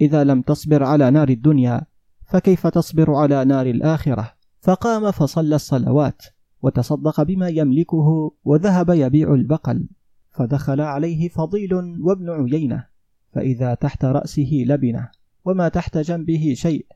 إذا 0.00 0.24
لم 0.24 0.42
تصبر 0.42 0.84
على 0.84 1.10
نار 1.10 1.28
الدنيا 1.28 1.80
فكيف 2.26 2.66
تصبر 2.66 3.14
على 3.14 3.44
نار 3.44 3.66
الآخرة؟ 3.66 4.32
فقام 4.60 5.10
فصلى 5.10 5.54
الصلوات 5.54 6.22
وتصدق 6.62 7.22
بما 7.22 7.48
يملكه 7.48 8.32
وذهب 8.44 8.90
يبيع 8.90 9.34
البقل 9.34 9.88
فدخل 10.30 10.80
عليه 10.80 11.28
فضيل 11.28 11.74
وابن 12.00 12.30
عيينة 12.30 12.86
فإذا 13.32 13.74
تحت 13.74 14.04
رأسه 14.04 14.64
لبنة 14.66 15.10
وما 15.44 15.68
تحت 15.68 15.98
جنبه 15.98 16.52
شيء 16.56 16.86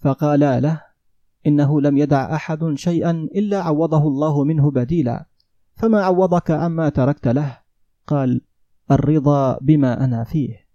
فقالا 0.00 0.60
له 0.60 0.82
إنه 1.48 1.80
لم 1.80 1.98
يدع 1.98 2.34
أحد 2.34 2.74
شيئا 2.74 3.10
إلا 3.10 3.62
عوضه 3.62 4.08
الله 4.08 4.44
منه 4.44 4.70
بديلا. 4.70 5.26
فما 5.74 6.02
عوضك 6.02 6.50
عما 6.50 6.88
تركت 6.88 7.28
له؟ 7.28 7.58
قال 8.06 8.40
الرضا 8.90 9.58
بما 9.58 10.04
أنا 10.04 10.24
فيه. 10.24 10.68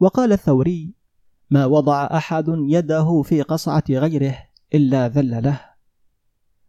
وقال 0.00 0.32
الثوري 0.32 0.94
ما 1.50 1.66
وضع 1.66 2.04
أحد 2.04 2.44
يده 2.48 3.22
في 3.22 3.42
قصعة 3.42 3.84
غيره 3.90 4.36
إلا 4.74 5.08
ذل 5.08 5.42
له. 5.42 5.60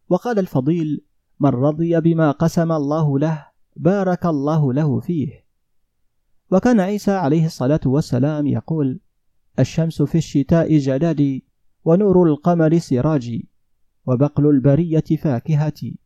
وقال 0.10 0.40
الفضيل 0.40 1.06
من 1.40 1.50
رضي 1.50 2.00
بما 2.00 2.32
قسم 2.32 2.72
الله 2.72 3.20
له 3.20 3.46
بارك 3.76 4.26
الله 4.26 4.74
له 4.74 5.00
فيه. 5.00 5.46
وكان 6.52 6.80
عيسى 6.80 7.12
عليه 7.12 7.46
الصلاة 7.46 7.80
والسلام 7.86 8.48
يقول 8.48 9.00
الشمس 9.60 10.02
في 10.02 10.18
الشتاء 10.18 10.78
جلالي 10.78 11.45
ونور 11.86 12.24
القمر 12.24 12.78
سراجي 12.78 13.50
وبقل 14.06 14.50
البرية 14.50 15.04
فاكهتي 15.22 16.00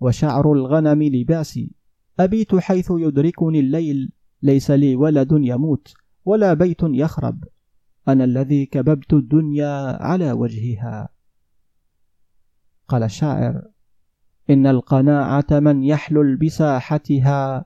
وشعر 0.00 0.52
الغنم 0.52 1.02
لباسي 1.02 1.72
أبيت 2.20 2.54
حيث 2.54 2.92
يدركني 2.96 3.60
الليل 3.60 4.12
ليس 4.42 4.70
لي 4.70 4.96
ولد 4.96 5.28
يموت 5.32 5.94
ولا 6.24 6.54
بيت 6.54 6.80
يخرب. 6.82 7.44
أنا 8.08 8.24
الذي 8.24 8.66
كببت 8.66 9.12
الدنيا 9.12 10.02
على 10.02 10.32
وجهها. 10.32 11.08
قال 12.88 13.02
الشاعر 13.02 13.62
إن 14.50 14.66
القناعة 14.66 15.46
من 15.50 15.82
يحلل 15.84 16.36
بساحتها 16.36 17.64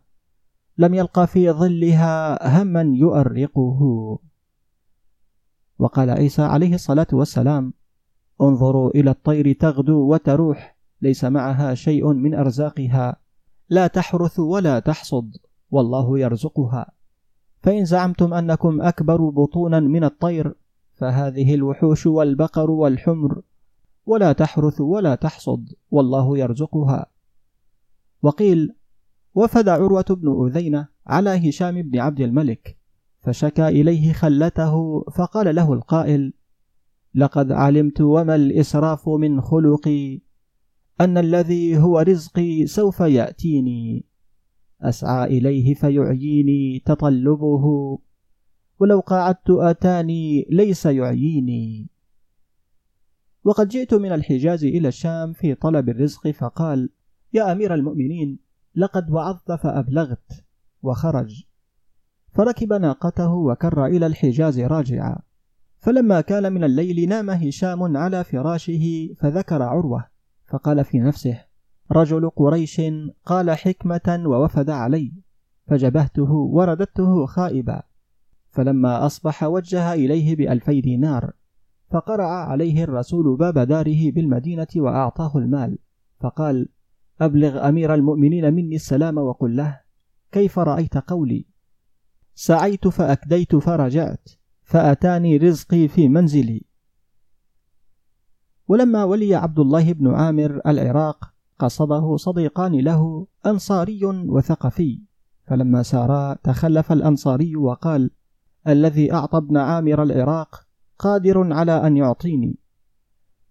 لم 0.78 0.94
يلق 0.94 1.24
في 1.24 1.50
ظلها 1.50 2.62
هما 2.62 2.82
يؤرقه. 2.82 3.80
وقال 5.84 6.10
عيسى 6.10 6.42
عليه 6.42 6.74
الصلاة 6.74 7.06
والسلام 7.12 7.72
انظروا 8.40 8.90
إلى 8.90 9.10
الطير 9.10 9.52
تغدو 9.52 10.12
وتروح 10.12 10.76
ليس 11.02 11.24
معها 11.24 11.74
شيء 11.74 12.12
من 12.12 12.34
أرزاقها. 12.34 13.16
لا 13.68 13.86
تحرث 13.86 14.38
ولا 14.40 14.78
تحصد 14.78 15.36
والله 15.70 16.18
يرزقها. 16.18 16.92
فإن 17.62 17.84
زعمتم 17.84 18.34
أنكم 18.34 18.82
أكبر 18.82 19.30
بطونا 19.30 19.80
من 19.80 20.04
الطير 20.04 20.54
فهذه 20.92 21.54
الوحوش 21.54 22.06
والبقر 22.06 22.70
والحمر 22.70 23.42
ولا 24.06 24.32
تحرث 24.32 24.80
ولا 24.80 25.14
تحصد 25.14 25.72
والله 25.90 26.38
يرزقها. 26.38 27.06
وقيل 28.22 28.74
وفد 29.34 29.68
عروة 29.68 30.06
بن 30.10 30.46
أذينة 30.46 30.88
على 31.06 31.48
هشام 31.48 31.82
بن 31.82 31.98
عبد 31.98 32.20
الملك 32.20 32.83
فشكى 33.24 33.68
إليه 33.68 34.12
خلته 34.12 35.04
فقال 35.16 35.54
له 35.54 35.72
القائل 35.72 36.32
لقد 37.14 37.52
علمت 37.52 38.00
وما 38.00 38.34
الإسراف 38.34 39.08
من 39.08 39.40
خلقي 39.40 40.20
أن 41.00 41.18
الذي 41.18 41.78
هو 41.78 41.98
رزقي 41.98 42.66
سوف 42.66 43.00
يأتيني 43.00 44.04
أسعى 44.82 45.38
إليه 45.38 45.74
فيعييني 45.74 46.82
تطلبه 46.86 47.98
ولو 48.78 49.00
قعدت 49.00 49.50
أتاني 49.50 50.46
ليس 50.50 50.86
يعييني. 50.86 51.88
وقد 53.44 53.68
جئت 53.68 53.94
من 53.94 54.12
الحجاز 54.12 54.64
إلى 54.64 54.88
الشام 54.88 55.32
في 55.32 55.54
طلب 55.54 55.88
الرزق 55.88 56.30
فقال 56.30 56.90
يا 57.32 57.52
أمير 57.52 57.74
المؤمنين 57.74 58.38
لقد 58.74 59.10
وعظت 59.10 59.52
فأبلغت 59.52 60.44
وخرج. 60.82 61.44
فركب 62.34 62.72
ناقته 62.72 63.32
وكر 63.32 63.86
إلى 63.86 64.06
الحجاز 64.06 64.60
راجعا. 64.60 65.18
فلما 65.78 66.20
كان 66.20 66.52
من 66.52 66.64
الليل 66.64 67.08
نام 67.08 67.30
هشام 67.30 67.96
على 67.96 68.24
فراشه 68.24 69.14
فذكر 69.16 69.62
عروة 69.62 70.04
فقال 70.46 70.84
في 70.84 70.98
نفسه 70.98 71.44
رجل 71.92 72.30
قريش 72.30 72.80
قال 73.24 73.50
حكمة 73.50 74.22
ووفد 74.26 74.70
علي 74.70 75.12
فجبهته 75.66 76.32
ورددته 76.32 77.26
خائبا. 77.26 77.82
فلما 78.50 79.06
أصبح 79.06 79.42
وجه 79.44 79.94
إليه 79.94 80.36
بألفي 80.36 80.80
دينار 80.80 81.32
فقرع 81.90 82.28
عليه 82.28 82.84
الرسول 82.84 83.36
باب 83.36 83.58
داره 83.58 84.10
بالمدينة 84.10 84.66
وأعطاه 84.76 85.38
المال 85.38 85.78
فقال 86.20 86.68
أبلغ 87.20 87.68
أمير 87.68 87.94
المؤمنين 87.94 88.54
مني 88.54 88.76
السلام 88.76 89.18
وقل 89.18 89.56
له 89.56 89.80
كيف 90.32 90.58
رأيت 90.58 90.98
قولي؟ 90.98 91.53
سعيت 92.34 92.88
فأكديت 92.88 93.56
فرجعت 93.56 94.28
فأتاني 94.62 95.36
رزقي 95.36 95.88
في 95.88 96.08
منزلي. 96.08 96.62
ولما 98.68 99.04
ولي 99.04 99.34
عبد 99.34 99.58
الله 99.58 99.92
بن 99.92 100.14
عامر 100.14 100.60
العراق 100.66 101.34
قصده 101.58 102.16
صديقان 102.16 102.72
له 102.80 103.26
أنصاري 103.46 104.04
وثقفي. 104.04 105.02
فلما 105.46 105.82
سارا 105.82 106.34
تخلف 106.34 106.92
الأنصاري 106.92 107.56
وقال 107.56 108.10
الذي 108.68 109.12
أعطى 109.12 109.38
ابن 109.38 109.56
عامر 109.56 110.02
العراق 110.02 110.66
قادر 110.98 111.52
على 111.52 111.86
أن 111.86 111.96
يعطيني. 111.96 112.58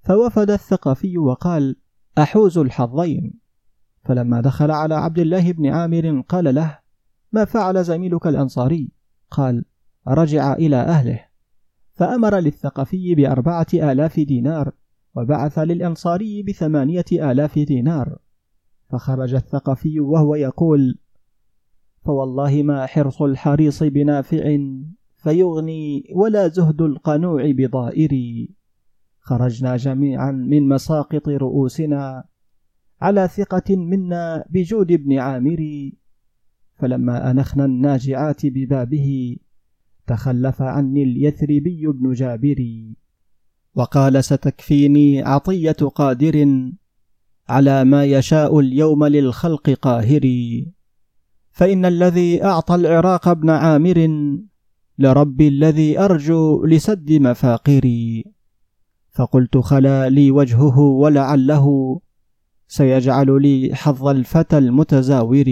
فوفد 0.04 0.50
الثقفي 0.50 1.18
وقال 1.18 1.76
أحوز 2.18 2.58
الحظين. 2.58 3.40
فلما 4.04 4.42
دخل 4.42 4.72
على 4.72 4.96
عبد 4.96 5.20
الله 5.20 5.52
بن 5.52 5.68
عامر 5.68 6.22
قال 6.30 6.56
له 6.56 6.83
ما 7.34 7.46
فعل 7.46 7.84
زميلك 7.84 8.28
الأنصاري؟ 8.28 8.92
قال 9.32 9.66
رجع 10.08 10.54
إلى 10.54 10.76
أهله. 10.76 11.26
فأمر 11.94 12.40
للثقفي 12.40 13.16
بأربعة 13.16 13.68
آلاف 13.74 14.20
دينار 14.20 14.72
وبعث 15.16 15.60
للأنصاري 15.60 16.44
بثمانية 16.44 17.06
آلاف 17.12 17.60
دينار. 17.60 18.18
فخرج 18.90 19.36
الثقفي 19.36 20.00
وهو 20.00 20.36
يقول 20.36 21.00
فوالله 22.06 22.64
ما 22.64 22.86
حرص 22.86 23.22
الحريص 23.22 23.84
بنافع 23.84 24.58
فيغني 25.16 26.04
ولا 26.16 26.48
زهد 26.48 26.82
القنوع 26.82 27.52
بضائري. 27.52 28.56
خرجنا 29.20 29.78
جميعا 29.78 30.32
من 30.32 30.68
مساقط 30.68 31.30
رؤوسنا 31.30 32.24
على 33.02 33.28
ثقة 33.28 33.76
منا 33.76 34.46
بجود 34.50 34.92
ابن 34.92 35.20
عامر 35.20 35.92
فلما 36.84 37.32
أنخنا 37.32 37.66
الناجعات 37.66 38.46
ببابه 38.46 39.38
تخلف 40.08 40.62
عني 40.62 41.04
اليثربي 41.04 41.88
بن 41.88 42.14
جابر. 42.14 42.66
وقال 43.76 44.24
ستكفيني 44.24 45.22
عطية 45.22 45.72
قادر 45.72 46.70
على 47.50 47.84
ما 47.84 48.06
يشاء 48.06 48.60
اليوم 48.60 49.06
للخلق 49.06 49.70
قاهري 49.70 50.72
فإن 51.52 51.86
الذي 51.86 52.44
أعطى 52.44 52.76
العراق 52.76 53.28
ابن 53.28 53.50
عامر 53.50 54.18
لربي 55.00 55.48
الذي 55.48 56.00
أرجو 56.00 56.66
لسد 56.66 57.12
مفاقري 57.12 58.24
فقلت 59.12 59.58
خلا 59.58 60.10
لي 60.10 60.32
وجهه 60.32 60.80
ولعله 60.80 62.00
سيجعل 62.68 63.42
لي 63.42 63.76
حظ 63.76 64.08
الفتى 64.08 64.58
المتزاور. 64.58 65.46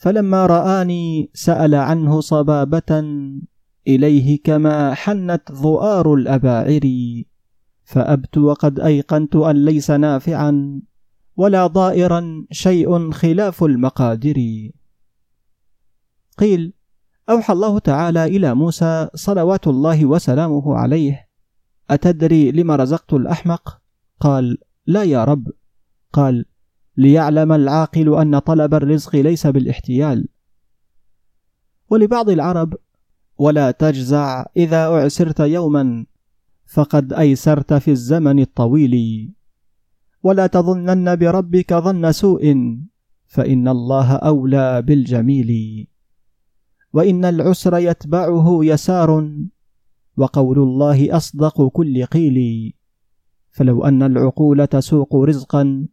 فلما 0.00 0.46
رآني 0.46 1.30
سأل 1.34 1.74
عنه 1.74 2.20
صبابة 2.20 3.04
إليه 3.88 4.42
كما 4.44 4.94
حنت 4.94 5.52
ظؤار 5.52 6.14
الأباعر 6.14 6.80
فأبت 7.84 8.38
وقد 8.38 8.80
أيقنت 8.80 9.36
أن 9.36 9.64
ليس 9.64 9.90
نافعا 9.90 10.80
ولا 11.36 11.66
ضائرا 11.66 12.46
شيء 12.50 13.10
خلاف 13.10 13.64
المقادر 13.64 14.70
قيل 16.38 16.72
أوحى 17.30 17.52
الله 17.52 17.78
تعالى 17.78 18.24
إلى 18.24 18.54
موسى 18.54 19.08
صلوات 19.14 19.66
الله 19.66 20.06
وسلامه 20.06 20.74
عليه 20.74 21.28
أتدري 21.90 22.52
لم 22.52 22.70
رزقت 22.70 23.12
الأحمق؟ 23.12 23.80
قال 24.20 24.58
لا 24.86 25.02
يا 25.02 25.24
رب 25.24 25.48
قال 26.12 26.44
ليعلم 26.96 27.52
العاقل 27.52 28.14
أن 28.14 28.38
طلب 28.38 28.74
الرزق 28.74 29.16
ليس 29.16 29.46
بالاحتيال. 29.46 30.28
ولبعض 31.90 32.30
العرب 32.30 32.74
ولا 33.38 33.70
تجزع 33.70 34.46
إذا 34.56 34.86
أعسرت 34.86 35.40
يوما 35.40 36.06
فقد 36.66 37.12
أيسرت 37.12 37.74
في 37.74 37.90
الزمن 37.90 38.38
الطويل. 38.38 38.94
ولا 40.22 40.46
تظنن 40.46 41.16
بربك 41.16 41.74
ظن 41.74 42.12
سوء 42.12 42.56
فإن 43.26 43.68
الله 43.68 44.12
أولى 44.12 44.82
بالجميل. 44.82 45.86
وإن 46.92 47.24
العسر 47.24 47.78
يتبعه 47.78 48.58
يسار 48.64 49.36
وقول 50.16 50.58
الله 50.58 51.16
أصدق 51.16 51.68
كل 51.68 52.04
قيل. 52.04 52.72
فلو 53.50 53.84
أن 53.84 54.02
العقول 54.02 54.66
تسوق 54.66 55.16
رزقا 55.16 55.86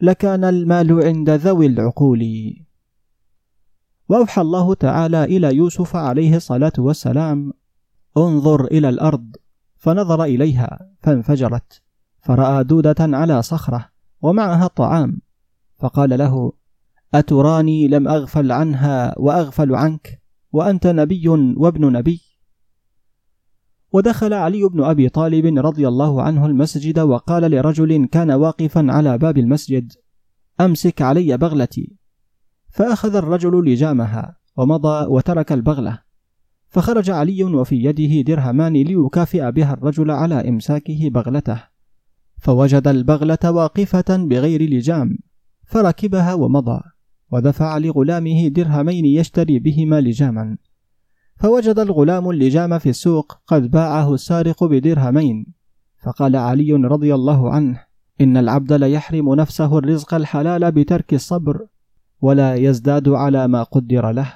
لكان 0.00 0.44
المال 0.44 1.04
عند 1.04 1.30
ذوي 1.30 1.66
العقول. 1.66 2.26
وأوحى 4.08 4.40
الله 4.42 4.74
تعالى 4.74 5.24
إلى 5.24 5.56
يوسف 5.56 5.96
عليه 5.96 6.36
الصلاة 6.36 6.72
والسلام 6.78 7.52
انظر 8.16 8.64
إلى 8.64 8.88
الأرض. 8.88 9.36
فنظر 9.76 10.24
إليها 10.24 10.90
فانفجرت. 11.02 11.82
فرأى 12.26 12.64
دودة 12.64 12.96
على 12.98 13.42
صخرة 13.42 13.88
ومعها 14.22 14.66
الطعام 14.66 15.20
فقال 15.78 16.18
له 16.18 16.52
أتراني 17.14 17.88
لم 17.88 18.08
أغفل 18.08 18.52
عنها 18.52 19.14
وأغفل 19.18 19.74
عنك؟ 19.74 20.22
وأنت 20.52 20.86
نبي 20.86 21.28
وابن 21.56 21.92
نبي؟ 21.92 22.20
ودخل 23.96 24.32
علي 24.32 24.68
بن 24.68 24.84
أبي 24.84 25.08
طالب 25.08 25.58
رضي 25.58 25.88
الله 25.88 26.22
عنه 26.22 26.46
المسجد 26.46 26.98
وقال 26.98 27.50
لرجل 27.50 28.06
كان 28.06 28.30
واقفا 28.30 28.86
على 28.88 29.18
باب 29.18 29.38
المسجد 29.38 29.92
أمسك 30.60 31.02
علي 31.02 31.36
بغلتي. 31.36 31.96
فأخذ 32.70 33.16
الرجل 33.16 33.64
لجامها 33.64 34.36
ومضى 34.56 35.06
وترك 35.06 35.52
البغلة. 35.52 35.98
فخرج 36.68 37.10
علي 37.10 37.44
وفي 37.44 37.76
يده 37.84 38.34
درهمان 38.34 38.72
ليكافئ 38.72 39.50
بها 39.50 39.72
الرجل 39.72 40.10
على 40.10 40.48
إمساكه 40.48 41.10
بغلته. 41.10 41.62
فوجد 42.38 42.88
البغلة 42.88 43.38
واقفة 43.44 44.16
بغير 44.16 44.62
لجام. 44.62 45.18
فركبها 45.64 46.34
ومضى 46.34 46.80
ودفع 47.32 47.78
لغلامه 47.78 48.48
درهمين 48.48 49.04
يشتري 49.04 49.58
بهما 49.58 50.00
لجاما. 50.00 50.56
فوجد 51.36 51.78
الغلام 51.78 52.30
اللجام 52.30 52.78
في 52.78 52.88
السوق 52.88 53.38
قد 53.46 53.70
باعه 53.70 54.14
السارق 54.14 54.64
بدرهمين. 54.64 55.46
فقال 56.02 56.36
علي 56.36 56.72
رضي 56.72 57.14
الله 57.14 57.50
عنه 57.50 57.84
إن 58.20 58.36
العبد 58.36 58.72
ليحرم 58.72 59.34
نفسه 59.34 59.78
الرزق 59.78 60.14
الحلال 60.14 60.72
بترك 60.72 61.14
الصبر 61.14 61.66
ولا 62.20 62.54
يزداد 62.54 63.08
على 63.08 63.48
ما 63.48 63.62
قدر 63.62 64.10
له. 64.10 64.32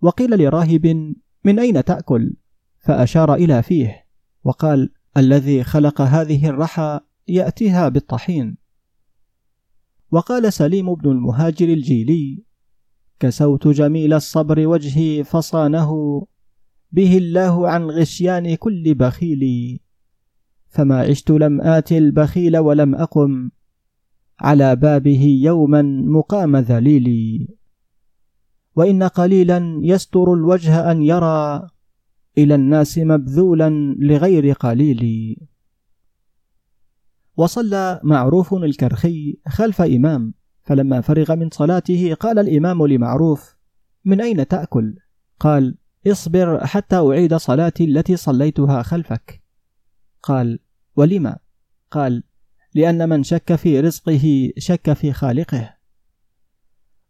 وقيل 0.00 0.30
لراهب 0.30 1.14
من 1.44 1.58
أين 1.58 1.84
تأكل؟ 1.84 2.34
فأشار 2.78 3.34
إلى 3.34 3.62
فيه 3.62 4.06
وقال 4.44 4.92
الذي 5.16 5.64
خلق 5.64 6.00
هذه 6.00 6.48
الرحى 6.48 7.00
يأتيها 7.28 7.88
بالطحين. 7.88 8.56
وقال 10.10 10.52
سليم 10.52 10.94
بن 10.94 11.10
المهاجر 11.10 11.68
الجيلي 11.68 12.44
كسوت 13.20 13.68
جميل 13.68 14.12
الصبر 14.12 14.66
وجهي 14.66 15.24
فصانه 15.24 15.90
به 16.92 17.18
الله 17.18 17.68
عن 17.68 17.90
غشيان 17.90 18.54
كل 18.54 18.94
بخيل 18.94 19.44
فما 20.68 21.00
عشت 21.00 21.30
لم 21.30 21.60
آت 21.60 21.92
البخيل 21.92 22.58
ولم 22.58 22.94
أقم 22.94 23.50
على 24.40 24.76
بابه 24.76 25.38
يوما 25.42 25.82
مقام 25.82 26.56
ذليلي. 26.56 27.48
وإن 28.76 29.02
قليلا 29.02 29.80
يستر 29.82 30.34
الوجه 30.34 30.92
أن 30.92 31.02
يرى 31.02 31.68
إلى 32.38 32.54
الناس 32.54 32.98
مبذولا 32.98 33.94
لغير 33.98 34.52
قليل 34.52 35.36
وصلى 37.36 38.00
معروف 38.04 38.54
الكرخي 38.54 39.38
خلف 39.48 39.80
إمام. 39.82 40.39
فلما 40.62 41.00
فرغ 41.00 41.36
من 41.36 41.50
صلاته 41.50 42.14
قال 42.14 42.38
الإمام 42.38 42.86
لمعروف 42.86 43.56
من 44.04 44.20
أين 44.20 44.48
تأكل؟ 44.48 44.96
قال 45.40 45.74
اصبر 46.06 46.66
حتى 46.66 46.96
أعيد 46.96 47.34
صلاتي 47.34 47.84
التي 47.84 48.16
صليتها 48.16 48.82
خلفك 48.82 49.42
قال 50.22 50.58
ولما؟ 50.96 51.36
قال 51.90 52.22
لأن 52.74 53.08
من 53.08 53.22
شك 53.22 53.54
في 53.54 53.80
رزقه 53.80 54.52
شك 54.58 54.92
في 54.92 55.12
خالقه 55.12 55.74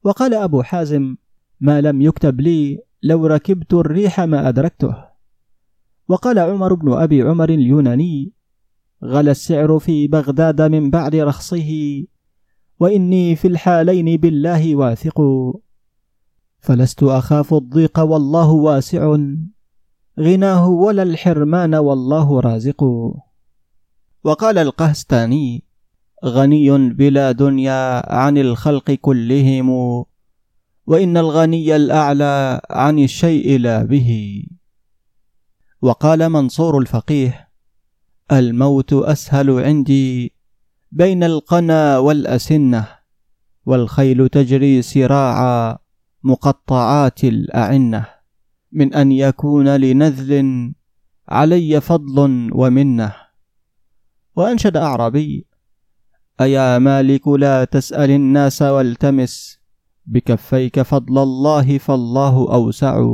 وقال 0.04 0.34
أبو 0.34 0.62
حازم 0.62 1.16
ما 1.60 1.80
لم 1.80 2.02
يكتب 2.02 2.40
لي 2.40 2.80
لو 3.02 3.26
ركبت 3.26 3.72
الريح 3.72 4.20
ما 4.20 4.48
أدركته 4.48 5.10
وقال 6.08 6.38
عمر 6.38 6.74
بن 6.74 6.92
أبي 6.92 7.22
عمر 7.22 7.48
اليوناني 7.48 8.32
غلى 9.04 9.30
السعر 9.30 9.78
في 9.78 10.08
بغداد 10.08 10.62
من 10.62 10.90
بعد 10.90 11.16
رخصه 11.16 11.70
وإني 12.80 13.36
في 13.36 13.48
الحالين 13.48 14.16
بالله 14.16 14.76
واثق. 14.76 15.20
فلست 16.60 17.02
أخاف 17.02 17.54
الضيق 17.54 18.00
والله 18.00 18.50
واسع. 18.50 19.16
غناه 20.20 20.68
ولا 20.68 21.02
الحرمان 21.02 21.74
والله 21.74 22.40
رازق. 22.40 22.84
وقال 24.24 24.58
القهستاني 24.58 25.64
غني 26.24 26.78
بلا 26.88 27.32
دنيا 27.32 28.14
عن 28.14 28.38
الخلق 28.38 28.90
كلهم 28.90 29.70
وإن 30.86 31.16
الغني 31.16 31.76
الأعلى 31.76 32.60
عن 32.70 32.98
الشيء 32.98 33.58
لا 33.58 33.82
به. 33.82 34.42
وقال 35.82 36.28
منصور 36.28 36.78
الفقيه 36.78 37.48
الموت 38.32 38.92
أسهل 38.92 39.50
عندي 39.50 40.39
بين 40.92 41.24
القنا 41.24 41.98
والأسنة 41.98 42.88
والخيل 43.66 44.28
تجري 44.28 44.82
سراعا 44.82 45.78
مقطعات 46.22 47.24
الأعنة. 47.24 48.06
من 48.72 48.94
أن 48.94 49.12
يكون 49.12 49.76
لنذل 49.76 50.72
علي 51.28 51.80
فضل 51.80 52.50
ومنة. 52.52 53.12
وأنشد 54.36 54.76
أعرابي 54.76 55.46
أيا 56.40 56.78
مالك 56.78 57.28
لا 57.28 57.64
تسأل 57.64 58.10
الناس 58.10 58.62
والتمس. 58.62 59.60
بكفيك 60.06 60.82
فضل 60.82 61.18
الله 61.18 61.78
فالله 61.78 62.52
أوسع. 62.52 63.04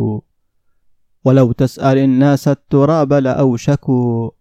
ولو 1.24 1.52
تسأل 1.52 1.98
الناس 1.98 2.48
التراب 2.48 3.12
لأوشكوا. 3.12 4.35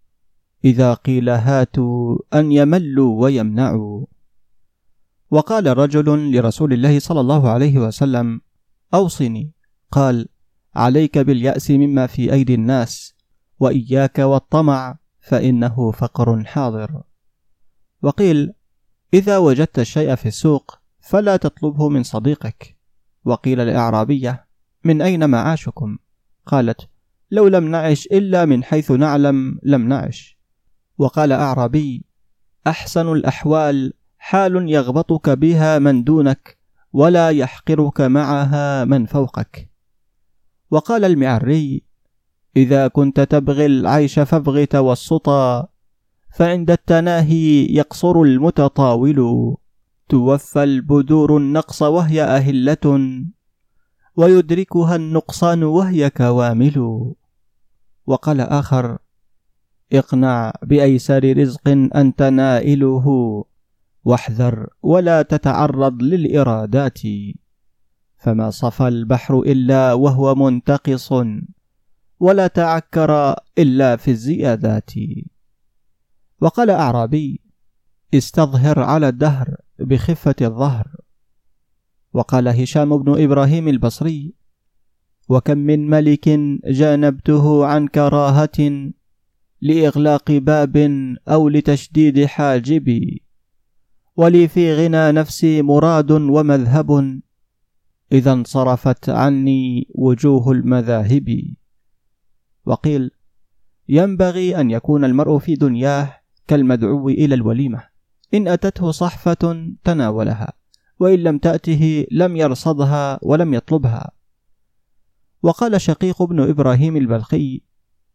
إذا 0.65 0.93
قيل 0.93 1.29
هاتوا 1.29 2.17
أن 2.33 2.51
يملوا 2.51 3.23
ويمنعوا. 3.23 4.05
وقال 5.31 5.77
رجل 5.77 6.31
لرسول 6.31 6.73
الله 6.73 6.99
صلى 6.99 7.19
الله 7.19 7.49
عليه 7.49 7.79
وسلم 7.79 8.41
أوصني. 8.93 9.51
قال 9.91 10.27
عليك 10.75 11.17
باليأس 11.17 11.71
مما 11.71 12.07
في 12.07 12.33
أيدي 12.33 12.55
الناس 12.55 13.15
وإياك 13.59 14.19
والطمع 14.19 14.97
فإنه 15.19 15.91
فقر 15.91 16.43
حاضر. 16.43 17.03
وقيل 18.01 18.53
إذا 19.13 19.37
وجدت 19.37 19.79
الشيء 19.79 20.15
في 20.15 20.27
السوق 20.27 20.79
فلا 20.99 21.37
تطلبه 21.37 21.89
من 21.89 22.03
صديقك. 22.03 22.77
وقيل 23.25 23.67
لأعرابية 23.67 24.47
من 24.83 25.01
أين 25.01 25.29
معاشكم؟ 25.29 25.97
قالت 26.45 26.89
لو 27.31 27.47
لم 27.47 27.67
نعش 27.71 28.05
إلا 28.05 28.45
من 28.45 28.63
حيث 28.63 28.91
نعلم 28.91 29.59
لم 29.63 29.87
نعش. 29.87 30.34
وقال 30.97 31.31
أعرابي 31.31 32.05
أحسن 32.67 33.11
الأحوال 33.11 33.93
حال 34.17 34.69
يغبطك 34.69 35.29
بها 35.29 35.79
من 35.79 36.03
دونك 36.03 36.57
ولا 36.93 37.29
يحقرك 37.29 38.01
معها 38.01 38.85
من 38.85 39.05
فوقك. 39.05 39.69
وقال 40.71 41.05
المعري 41.05 41.83
إذا 42.57 42.87
كنت 42.87 43.19
تبغي 43.19 43.65
العيش 43.65 44.19
فابغ 44.19 44.63
توسطا 44.63 45.67
فعند 46.35 46.71
التناهي 46.71 47.65
يقصر 47.65 48.21
المتطاول. 48.21 49.55
توفى 50.09 50.63
البدور 50.63 51.37
النقص 51.37 51.81
وهي 51.81 52.23
أهلة 52.23 53.23
ويدركها 54.15 54.95
النقصان 54.95 55.63
وهي 55.63 56.09
كوامل. 56.09 57.05
وقال 58.05 58.41
آخر 58.41 58.97
اقنع 59.93 60.53
بأيسر 60.63 61.37
رزق 61.37 61.67
أنت 61.95 62.23
نائله. 62.23 63.05
واحذر 64.03 64.67
ولا 64.81 65.21
تتعرض 65.21 66.01
للإرادات. 66.01 66.99
فما 68.17 68.49
صفى 68.49 68.87
البحر 68.87 69.39
إلا 69.39 69.93
وهو 69.93 70.35
منتقص 70.35 71.13
ولا 72.19 72.47
تعكر 72.47 73.35
إلا 73.57 73.95
في 73.95 74.11
الزيادات. 74.11 74.91
وقال 76.41 76.69
أعرابي 76.69 77.41
استظهر 78.13 78.79
على 78.79 79.09
الدهر 79.09 79.55
بخفة 79.79 80.35
الظهر. 80.41 80.95
وقال 82.13 82.47
هشام 82.47 82.97
بن 82.97 83.23
إبراهيم 83.23 83.67
البصري 83.67 84.33
وكم 85.29 85.57
من 85.57 85.89
ملك 85.89 86.29
جانبته 86.65 87.65
عن 87.65 87.87
كراهة 87.87 88.91
لإغلاق 89.61 90.31
باب 90.31 90.77
أو 91.27 91.49
لتشديد 91.49 92.25
حاجب 92.25 93.01
ولي 94.17 94.47
في 94.47 94.73
غنى 94.73 95.11
نفسي 95.11 95.61
مراد 95.61 96.11
ومذهب 96.11 97.21
إذا 98.11 98.33
انصرفت 98.33 99.09
عني 99.09 99.87
وجوه 99.95 100.51
المذاهب. 100.51 101.55
وقيل 102.65 103.11
ينبغي 103.89 104.61
أن 104.61 104.71
يكون 104.71 105.05
المرء 105.05 105.37
في 105.37 105.55
دنياه 105.55 106.19
كالمدعو 106.47 107.09
إلى 107.09 107.35
الوليمة. 107.35 107.83
إن 108.33 108.47
أتته 108.47 108.91
صحفة 108.91 109.73
تناولها 109.83 110.53
وإن 110.99 111.19
لم 111.19 111.37
تأته 111.37 112.07
لم 112.11 112.37
يرصدها 112.37 113.19
ولم 113.21 113.53
يطلبها. 113.53 114.11
وقال 115.43 115.81
شقيق 115.81 116.23
بن 116.23 116.39
إبراهيم 116.39 116.97
البلخي 116.97 117.61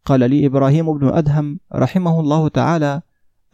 قال 0.05 0.29
لي 0.29 0.45
إبراهيم 0.45 0.97
بن 0.97 1.07
أدهم 1.07 1.59
رحمه 1.73 2.19
الله 2.19 2.47
تعالى 2.47 3.01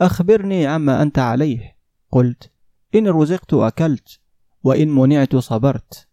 أخبرني 0.01 0.67
عما 0.67 1.01
أنت 1.01 1.19
عليه. 1.19 1.77
قلت 2.11 2.51
إن 2.95 3.07
رزقت 3.07 3.53
أكلت 3.53 4.19
وإن 4.63 4.89
منعت 4.95 5.35
صبرت. 5.35 6.07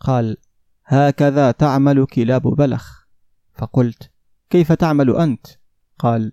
قال 0.00 0.36
هكذا 0.84 1.50
تعمل 1.50 2.06
كلاب 2.06 2.42
بلخ. 2.42 3.06
فقلت 3.54 4.10
كيف 4.50 4.72
تعمل 4.72 5.16
أنت؟ 5.16 5.46
قال 5.98 6.32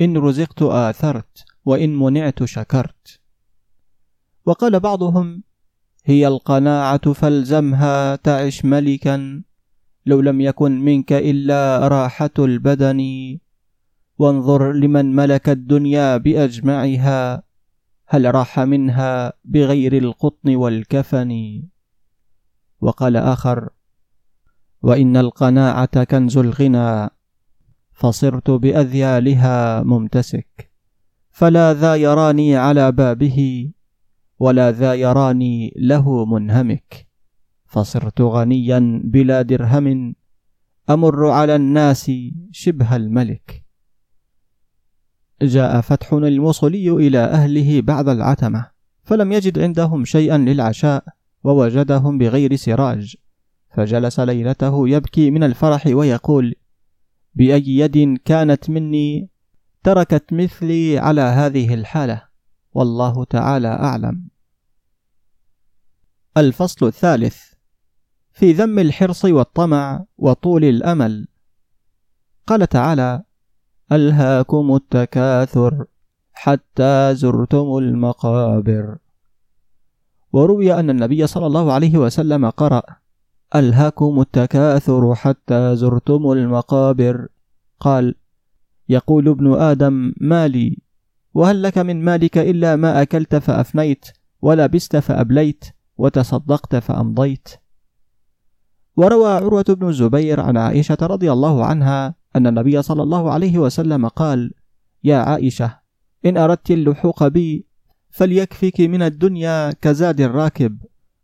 إن 0.00 0.16
رزقت 0.16 0.62
آثرت 0.62 1.44
وإن 1.64 1.98
منعت 1.98 2.44
شكرت. 2.44 3.20
وقال 4.46 4.80
بعضهم 4.80 5.42
هي 6.04 6.26
القناعة 6.26 7.12
فالزمها 7.12 8.16
تعش 8.16 8.64
ملكا 8.64 9.42
لو 10.06 10.20
لم 10.20 10.40
يكن 10.40 10.80
منك 10.80 11.12
إلا 11.12 11.88
راحة 11.88 12.30
البدن. 12.38 13.00
وانظر 14.18 14.72
لمن 14.72 15.16
ملك 15.16 15.48
الدنيا 15.48 16.16
بأجمعها 16.16 17.42
هل 18.06 18.34
راح 18.34 18.60
منها 18.60 19.32
بغير 19.44 19.98
القطن 19.98 20.56
والكفن؟ 20.56 21.62
وقال 22.80 23.16
آخر 23.16 23.68
وإن 24.82 25.16
القناعة 25.16 26.04
كنز 26.04 26.38
الغنى 26.38 27.10
فصرت 27.92 28.50
بأذيالها 28.50 29.82
ممتسك. 29.82 30.70
فلا 31.30 31.74
ذا 31.74 31.96
يراني 31.96 32.56
على 32.56 32.92
بابه 32.92 33.70
ولا 34.38 34.72
ذا 34.72 34.94
يراني 34.94 35.72
له 35.76 36.24
منهمك. 36.24 37.13
فصرت 37.74 38.20
غنيا 38.20 39.00
بلا 39.04 39.42
درهم 39.42 40.14
أمر 40.90 41.26
على 41.26 41.56
الناس 41.56 42.10
شبه 42.52 42.96
الملك. 42.96 43.64
جاء 45.42 45.80
فتح 45.80 46.12
الموصلي 46.12 46.90
إلى 46.90 47.18
أهله 47.18 47.80
بعد 47.80 48.08
العتمة 48.08 48.70
فلم 49.02 49.32
يجد 49.32 49.58
عندهم 49.58 50.04
شيئا 50.04 50.38
للعشاء 50.38 51.04
ووجدهم 51.44 52.18
بغير 52.18 52.56
سراج. 52.56 53.16
فجلس 53.70 54.20
ليلته 54.20 54.88
يبكي 54.88 55.30
من 55.30 55.42
الفرح 55.42 55.86
ويقول 55.86 56.54
بأي 57.34 57.64
يد 57.66 58.18
كانت 58.24 58.70
مني 58.70 59.28
تركت 59.82 60.32
مثلي 60.32 60.98
على 60.98 61.20
هذه 61.20 61.74
الحالة؟ 61.74 62.22
والله 62.72 63.24
تعالى 63.24 63.68
أعلم. 63.68 64.28
الفصل 66.36 66.86
الثالث 66.86 67.53
في 68.34 68.52
ذم 68.52 68.78
الحرص 68.78 69.24
والطمع 69.24 70.04
وطول 70.18 70.64
الأمل. 70.64 71.28
قال 72.46 72.66
تعالى 72.66 73.22
ألهاكم 73.92 74.74
التكاثر 74.74 75.84
حتى 76.32 77.14
زرتم 77.14 77.78
المقابر. 77.78 78.96
وروي 80.32 80.74
أن 80.74 80.90
النبي 80.90 81.26
صلى 81.26 81.46
الله 81.46 81.72
عليه 81.72 81.98
وسلم 81.98 82.50
قرأ 82.50 82.82
ألهاكم 83.54 84.20
التكاثر 84.20 85.14
حتى 85.14 85.76
زرتم 85.76 86.32
المقابر. 86.32 87.28
قال 87.80 88.14
يقول 88.88 89.28
ابن 89.28 89.54
آدم 89.54 90.12
مالي. 90.20 90.78
وهل 91.34 91.62
لك 91.62 91.78
من 91.78 92.04
مالك 92.04 92.38
إلا 92.38 92.76
ما 92.76 93.02
أكلت 93.02 93.36
فأفنيت 93.36 94.06
ولبست 94.42 94.96
فأبليت 94.96 95.64
وتصدقت 95.96 96.76
فأمضيت. 96.76 97.63
وروى 98.96 99.28
عروة 99.28 99.64
بن 99.68 99.88
الزبير 99.88 100.40
عن 100.40 100.56
عائشة 100.56 100.96
رضي 101.02 101.32
الله 101.32 101.64
عنها 101.64 102.14
أن 102.36 102.46
النبي 102.46 102.82
صلى 102.82 103.02
الله 103.02 103.30
عليه 103.30 103.58
وسلم 103.58 104.08
قال 104.08 104.52
يا 105.04 105.16
عائشة 105.16 105.78
إن 106.26 106.36
أردت 106.36 106.70
اللحوق 106.70 107.28
بي 107.28 107.66
فليكفك 108.10 108.80
من 108.80 109.02
الدنيا 109.02 109.72
كزاد 109.72 110.20
الراكب 110.20 110.78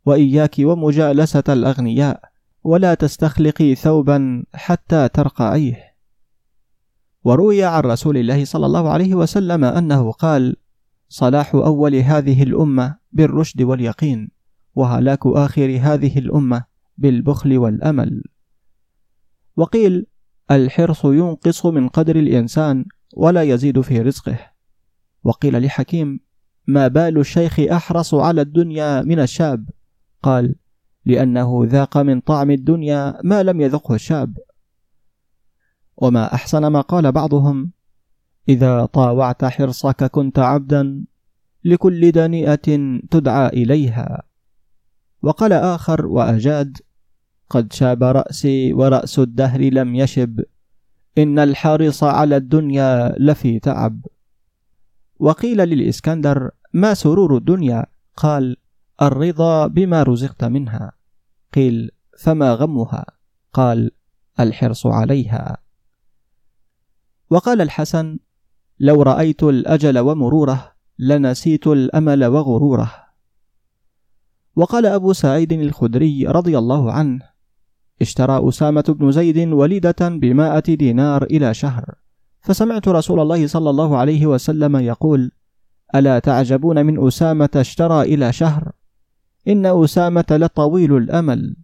وإياك 0.07 0.57
ومجالسة 0.59 1.45
الأغنياء 1.49 2.21
ولا 2.65 2.95
تستخلقي 2.95 3.75
ثوبا 3.75 4.45
حتى 4.55 5.09
ترقعيه 5.09 5.91
وروي 7.25 7.65
عن 7.65 7.83
رسول 7.83 8.17
الله 8.17 8.45
صلى 8.45 8.67
الله 8.67 8.89
عليه 8.89 9.15
وسلم 9.15 9.65
أنه 9.65 10.13
قال 10.13 10.57
صلاح 11.09 11.55
أول 11.55 11.95
هذه 11.95 12.43
الأمة 12.43 12.97
بالرشد 13.13 13.63
واليقين 13.63 14.31
وهلاك 14.75 15.27
آخر 15.27 15.79
هذه 15.83 16.19
الأمة 16.19 16.70
بالبخل 17.01 17.59
والأمل. 17.59 18.23
وقيل 19.57 20.07
الحرص 20.51 21.05
ينقص 21.05 21.67
من 21.67 21.89
قدر 21.89 22.17
الإنسان 22.17 22.85
ولا 23.17 23.43
يزيد 23.43 23.81
في 23.81 24.01
رزقه. 24.01 24.39
وقيل 25.25 25.63
لحكيم 25.63 26.21
ما 26.67 26.89
بال 26.89 27.19
الشيخ 27.19 27.61
أحرص 27.61 28.15
على 28.15 28.41
الدنيا 28.41 29.03
من 29.03 29.21
الشاب؟ 29.21 29.69
قال 30.23 30.55
لأنه 31.05 31.61
ذاق 31.65 31.99
من 31.99 32.21
طعم 32.21 32.51
الدنيا 32.51 33.19
ما 33.25 33.43
لم 33.43 33.61
يذقه 33.61 33.95
الشاب. 33.95 34.39
وما 35.97 36.35
أحسن 36.35 36.67
ما 36.67 36.81
قال 36.81 37.13
بعضهم 37.13 37.73
إذا 38.49 38.85
طاوعت 38.85 39.45
حرصك 39.45 40.05
كنت 40.05 40.39
عبدا 40.39 41.05
لكل 41.65 42.13
دنيئة 42.13 43.01
تدعى 43.11 43.49
إليها. 43.49 44.23
وقال 45.23 45.53
آخر 45.53 46.07
وأجاد 46.07 46.79
قد 47.51 47.73
شاب 47.73 48.03
رأسي 48.05 48.73
ورأس 48.73 49.19
الدهر 49.19 49.61
لم 49.61 49.95
يشب. 49.95 50.41
إن 51.19 51.39
الحارص 51.39 52.05
على 52.05 52.37
الدنيا 52.37 53.15
لفي 53.19 53.59
تعب. 53.59 54.07
وقيل 55.19 55.59
للإسكندر 55.59 56.51
ما 56.73 56.95
سرور 56.95 57.37
الدنيا؟ 57.37 57.87
قال 58.17 58.57
الرضا 59.03 59.67
بما 59.67 60.03
رزقت 60.03 60.45
منها. 60.45 60.93
قيل 61.55 61.91
فما 62.19 62.55
غمها؟ 62.55 63.07
قال 63.53 63.91
الحرص 64.41 64.87
عليها. 64.87 65.57
وقال 67.31 67.61
الحسن 67.61 68.19
لو 68.81 69.03
رأيت 69.03 69.43
الأجل 69.43 69.99
ومروره 69.99 70.73
لنسيت 70.99 71.67
الأمل 71.67 72.25
وغروره. 72.25 72.95
وقال 74.57 74.87
أبو 74.87 75.13
سعيد 75.13 75.53
الخدري 75.53 76.27
رضي 76.27 76.59
الله 76.59 76.93
عنه 76.93 77.30
اشترى 78.03 78.49
أسامة 78.49 78.85
بن 78.89 79.13
زيد 79.13 79.53
وليدة 79.53 79.97
بمائة 80.01 80.75
دينار 80.75 81.23
إلى 81.23 81.55
شهر. 81.55 81.95
فسمعت 82.41 82.89
رسول 82.89 83.21
الله 83.21 83.47
صلى 83.47 83.71
الله 83.71 83.97
عليه 83.97 84.27
وسلم 84.27 84.77
يقول 84.77 85.33
ألا 85.95 86.19
تعجبون 86.19 86.87
من 86.87 87.07
أسامة 87.07 87.51
اشترى 87.57 88.03
إلى 88.03 88.33
شهر؟ 88.33 88.73
إن 89.49 89.67
أسامة 89.67 90.25
لطويل 90.31 90.97
الأمل. 90.97 91.57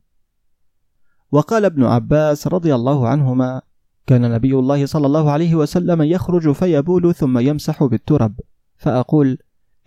وقال 1.32 1.64
ابن 1.64 1.84
عباس 1.84 2.48
رضي 2.48 2.74
الله 2.74 3.08
عنهما 3.08 3.62
كان 4.06 4.30
نبي 4.30 4.54
الله 4.54 4.86
صلى 4.86 5.06
الله 5.06 5.30
عليه 5.30 5.54
وسلم 5.54 6.02
يخرج 6.02 6.52
فيبول 6.52 7.14
ثم 7.14 7.38
يمسح 7.38 7.84
بالترب. 7.84 8.40
فأقول 8.76 9.38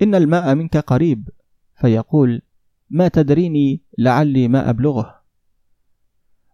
إن 0.01 0.15
الماء 0.15 0.55
منك 0.55 0.77
قريب. 0.77 1.29
فيقول 1.81 2.41
ما 2.89 3.07
تدريني 3.07 3.81
لعلي 3.97 4.47
ما 4.47 4.69
أبلغه. 4.69 5.18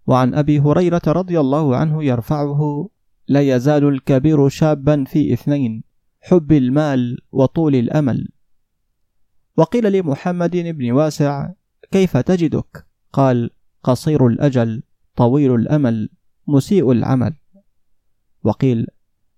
وعن 0.07 0.33
أبي 0.33 0.59
هريرة 0.59 1.01
رضي 1.07 1.39
الله 1.39 1.75
عنه 1.75 2.03
يرفعه 2.03 2.89
لا 3.27 3.41
يزال 3.41 3.87
الكبير 3.87 4.49
شابا 4.49 5.03
في 5.07 5.33
إثنين 5.33 5.83
حب 6.21 6.51
المال 6.51 7.17
وطول 7.31 7.75
الأمل. 7.75 8.29
وقيل 9.57 9.91
لمحمد 9.91 10.57
بن 10.57 10.91
واسع 10.91 11.49
كيف 11.91 12.17
تجدك؟ 12.17 12.85
قال 13.13 13.49
قصير 13.83 14.27
الأجل 14.27 14.83
طويل 15.15 15.55
الأمل 15.55 16.09
مسيء 16.47 16.91
العمل. 16.91 17.35
وقيل 18.43 18.87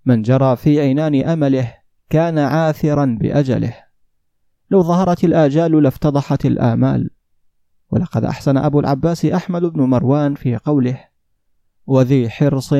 من 0.05 0.21
جرى 0.21 0.55
في 0.55 0.89
عنان 0.89 1.23
أمله 1.23 1.73
كان 2.09 2.37
عاثرا 2.37 3.17
بأجله. 3.21 3.73
لو 4.71 4.83
ظهرت 4.83 5.23
الآجال 5.23 5.83
لافتضحت 5.83 6.45
الآمال. 6.45 7.09
ولقد 7.91 8.23
أحسن 8.23 8.57
أبو 8.57 8.79
العباس 8.79 9.25
أحمد 9.25 9.61
بن 9.61 9.81
مروان 9.81 10.35
في 10.35 10.55
قوله 10.55 11.07
وذي 11.87 12.29
حرص 12.29 12.73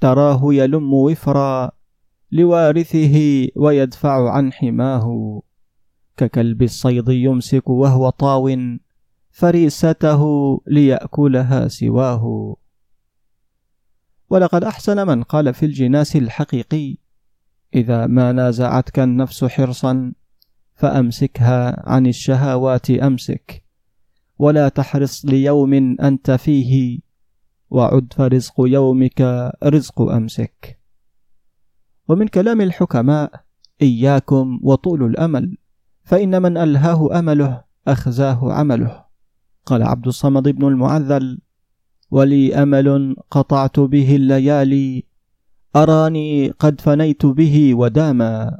تراه 0.00 0.40
يلم 0.44 0.94
وفرا 0.94 1.70
لوارثه 2.32 3.48
ويدفع 3.56 4.30
عن 4.30 4.52
حماه. 4.52 5.42
ككلب 6.16 6.62
الصيد 6.62 7.08
يمسك 7.08 7.68
وهو 7.68 8.10
طاو 8.10 8.56
فريسته 9.30 10.22
ليأكلها 10.66 11.68
سواه. 11.68 12.56
ولقد 14.30 14.64
أحسن 14.64 15.06
من 15.06 15.22
قال 15.22 15.54
في 15.54 15.66
الجناس 15.66 16.16
الحقيقي 16.16 16.96
إذا 17.74 18.06
ما 18.06 18.32
نازعتك 18.32 18.98
النفس 18.98 19.44
حرصا 19.44 20.12
فأمسكها 20.74 21.90
عن 21.90 22.06
الشهوات 22.06 22.90
أمسك. 22.90 23.63
ولا 24.38 24.68
تحرص 24.68 25.24
ليوم 25.24 25.74
أنت 26.00 26.30
فيه 26.30 27.00
وعد 27.70 28.12
فرزق 28.12 28.54
يومك 28.58 29.20
رزق 29.64 30.02
أمسك. 30.02 30.80
ومن 32.08 32.28
كلام 32.28 32.60
الحكماء 32.60 33.44
إياكم 33.82 34.60
وطول 34.62 35.02
الأمل 35.02 35.56
فإن 36.04 36.42
من 36.42 36.56
ألهاه 36.56 37.18
أمله 37.18 37.64
أخزاه 37.88 38.52
عمله. 38.52 39.04
قال 39.66 39.82
عبد 39.82 40.06
الصمد 40.06 40.48
بن 40.48 40.68
المعذل 40.68 41.40
ولي 42.10 42.54
أمل 42.54 43.16
قطعت 43.30 43.80
به 43.80 44.16
الليالي 44.16 45.04
أراني 45.76 46.50
قد 46.50 46.80
فنيت 46.80 47.26
به 47.26 47.74
وداما. 47.74 48.56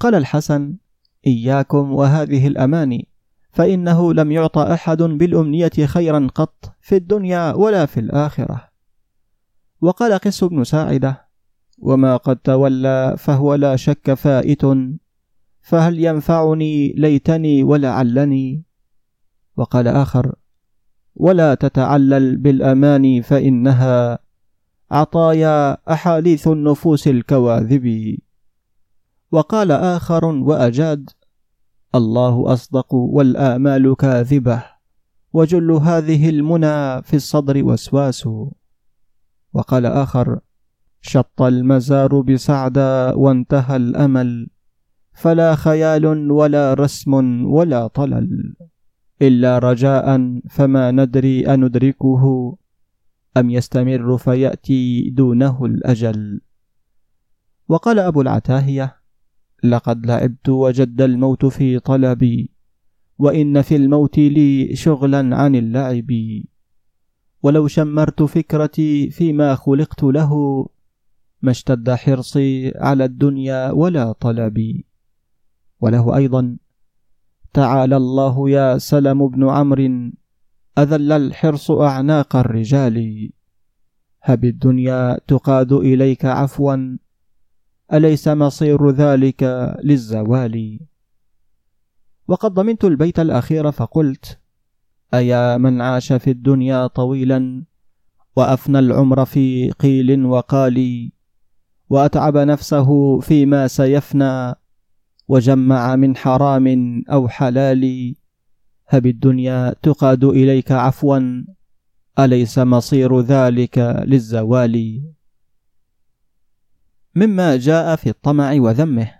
قال 0.00 0.14
الحسن 0.14 0.76
إياكم 1.26 1.92
وهذه 1.92 2.46
الأماني 2.46 3.08
فإنه 3.54 4.14
لم 4.14 4.32
يعط 4.32 4.58
أحد 4.58 5.02
بالأمنية 5.02 5.86
خيرا 5.86 6.28
قط 6.34 6.74
في 6.80 6.96
الدنيا 6.96 7.52
ولا 7.52 7.86
في 7.86 8.00
الآخرة. 8.00 8.68
وقال 9.80 10.18
قس 10.18 10.44
بن 10.44 10.64
ساعدة 10.64 11.28
وما 11.78 12.16
قد 12.16 12.36
تولى 12.36 13.14
فهو 13.18 13.54
لا 13.54 13.76
شك 13.76 14.14
فائت 14.14 14.62
فهل 15.62 15.98
ينفعني 16.04 16.92
ليتني 16.96 17.62
ولعلني؟ 17.62 18.64
وقال 19.56 19.88
آخر 19.88 20.34
ولا 21.14 21.54
تتعلل 21.54 22.36
بالأماني 22.36 23.22
فإنها 23.22 24.18
عطايا 24.90 25.92
أحاديث 25.92 26.48
النفوس 26.48 27.08
الكواذب. 27.08 28.16
وقال 29.32 29.72
آخر 29.72 30.24
وأجاد 30.24 31.10
الله 31.94 32.52
أصدق 32.52 32.94
والآمال 32.94 33.96
كاذبة 33.96 34.62
وجل 35.32 35.70
هذه 35.70 36.30
المنى 36.30 37.02
في 37.02 37.14
الصدر 37.16 37.64
وسواس. 37.64 38.28
وقال 39.52 39.86
آخر 39.86 40.38
شط 41.00 41.42
المزار 41.42 42.20
بسعدا 42.20 43.14
وانتهى 43.14 43.76
الأمل 43.76 44.50
فلا 45.12 45.54
خيال 45.54 46.30
ولا 46.30 46.74
رسم 46.74 47.44
ولا 47.46 47.86
طلل. 47.86 48.56
إلا 49.22 49.58
رجاء 49.58 50.06
فما 50.50 50.90
ندري 50.90 51.46
أندركه 51.46 52.56
أم 53.36 53.50
يستمر 53.50 54.18
فيأتي 54.18 55.10
دونه 55.10 55.64
الأجل. 55.64 56.40
وقال 57.68 57.98
أبو 57.98 58.20
العتاهية 58.20 59.03
لقد 59.64 60.06
لعبت 60.06 60.48
وجد 60.48 61.00
الموت 61.00 61.46
في 61.46 61.78
طلبي 61.78 62.50
وإن 63.18 63.62
في 63.62 63.76
الموت 63.76 64.18
لي 64.18 64.76
شغلا 64.76 65.36
عن 65.36 65.54
اللعب. 65.54 66.10
ولو 67.42 67.66
شمرت 67.66 68.22
فكرتي 68.22 69.10
فيما 69.10 69.54
خلقت 69.54 70.02
له 70.02 70.32
ما 71.42 71.50
اشتد 71.50 71.90
حرصي 71.90 72.72
على 72.76 73.04
الدنيا 73.04 73.70
ولا 73.70 74.12
طلبي. 74.12 74.86
وله 75.80 76.16
أيضا 76.16 76.56
تعالى 77.52 77.96
الله 77.96 78.50
يا 78.50 78.78
سلم 78.78 79.28
بن 79.28 79.48
عمرو 79.48 80.12
أذل 80.78 81.12
الحرص 81.12 81.70
أعناق 81.70 82.36
الرجال. 82.36 83.30
هب 84.22 84.44
الدنيا 84.44 85.20
تقاد 85.26 85.72
إليك 85.72 86.24
عفوا 86.24 86.96
أليس 87.94 88.28
مصير 88.28 88.90
ذلك 88.90 89.42
للزوال؟ 89.84 90.80
وقد 92.28 92.54
ضمنت 92.54 92.84
البيت 92.84 93.20
الأخير 93.20 93.70
فقلت 93.70 94.38
أيا 95.14 95.56
من 95.56 95.80
عاش 95.80 96.12
في 96.12 96.30
الدنيا 96.30 96.86
طويلا 96.86 97.64
وأفنى 98.36 98.78
العمر 98.78 99.24
في 99.24 99.70
قيل 99.70 100.24
وقال 100.24 101.10
وأتعب 101.90 102.36
نفسه 102.36 103.20
فيما 103.20 103.66
سيفنى 103.66 104.54
وجمع 105.28 105.96
من 105.96 106.16
حرام 106.16 106.66
أو 107.12 107.28
حلال 107.28 108.14
هب 108.88 109.06
الدنيا 109.06 109.74
تقاد 109.82 110.24
إليك 110.24 110.72
عفوا 110.72 111.44
أليس 112.18 112.58
مصير 112.58 113.20
ذلك 113.20 113.78
للزوال؟ 114.06 115.02
مما 117.14 117.56
جاء 117.56 117.96
في 117.96 118.08
الطمع 118.10 118.52
وذمه. 118.52 119.10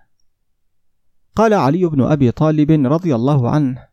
قال 1.36 1.54
علي 1.54 1.86
بن 1.86 2.02
أبي 2.02 2.30
طالب 2.30 2.70
رضي 2.70 3.14
الله 3.14 3.50
عنه 3.50 3.88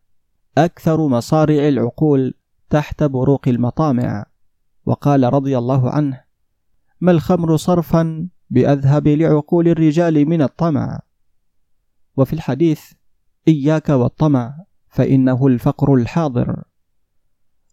أكثر 0.58 1.08
مصارع 1.08 1.68
العقول 1.68 2.34
تحت 2.70 3.02
بروق 3.02 3.48
المطامع. 3.48 4.26
وقال 4.86 5.34
رضي 5.34 5.58
الله 5.58 5.90
عنه 5.90 6.24
ما 7.00 7.12
الخمر 7.12 7.56
صرفا 7.56 8.28
بأذهب 8.50 9.08
لعقول 9.08 9.68
الرجال 9.68 10.28
من 10.28 10.42
الطمع. 10.42 11.00
وفي 12.16 12.32
الحديث 12.32 12.92
إياك 13.48 13.88
والطمع 13.88 14.64
فإنه 14.88 15.46
الفقر 15.46 15.94
الحاضر. 15.94 16.62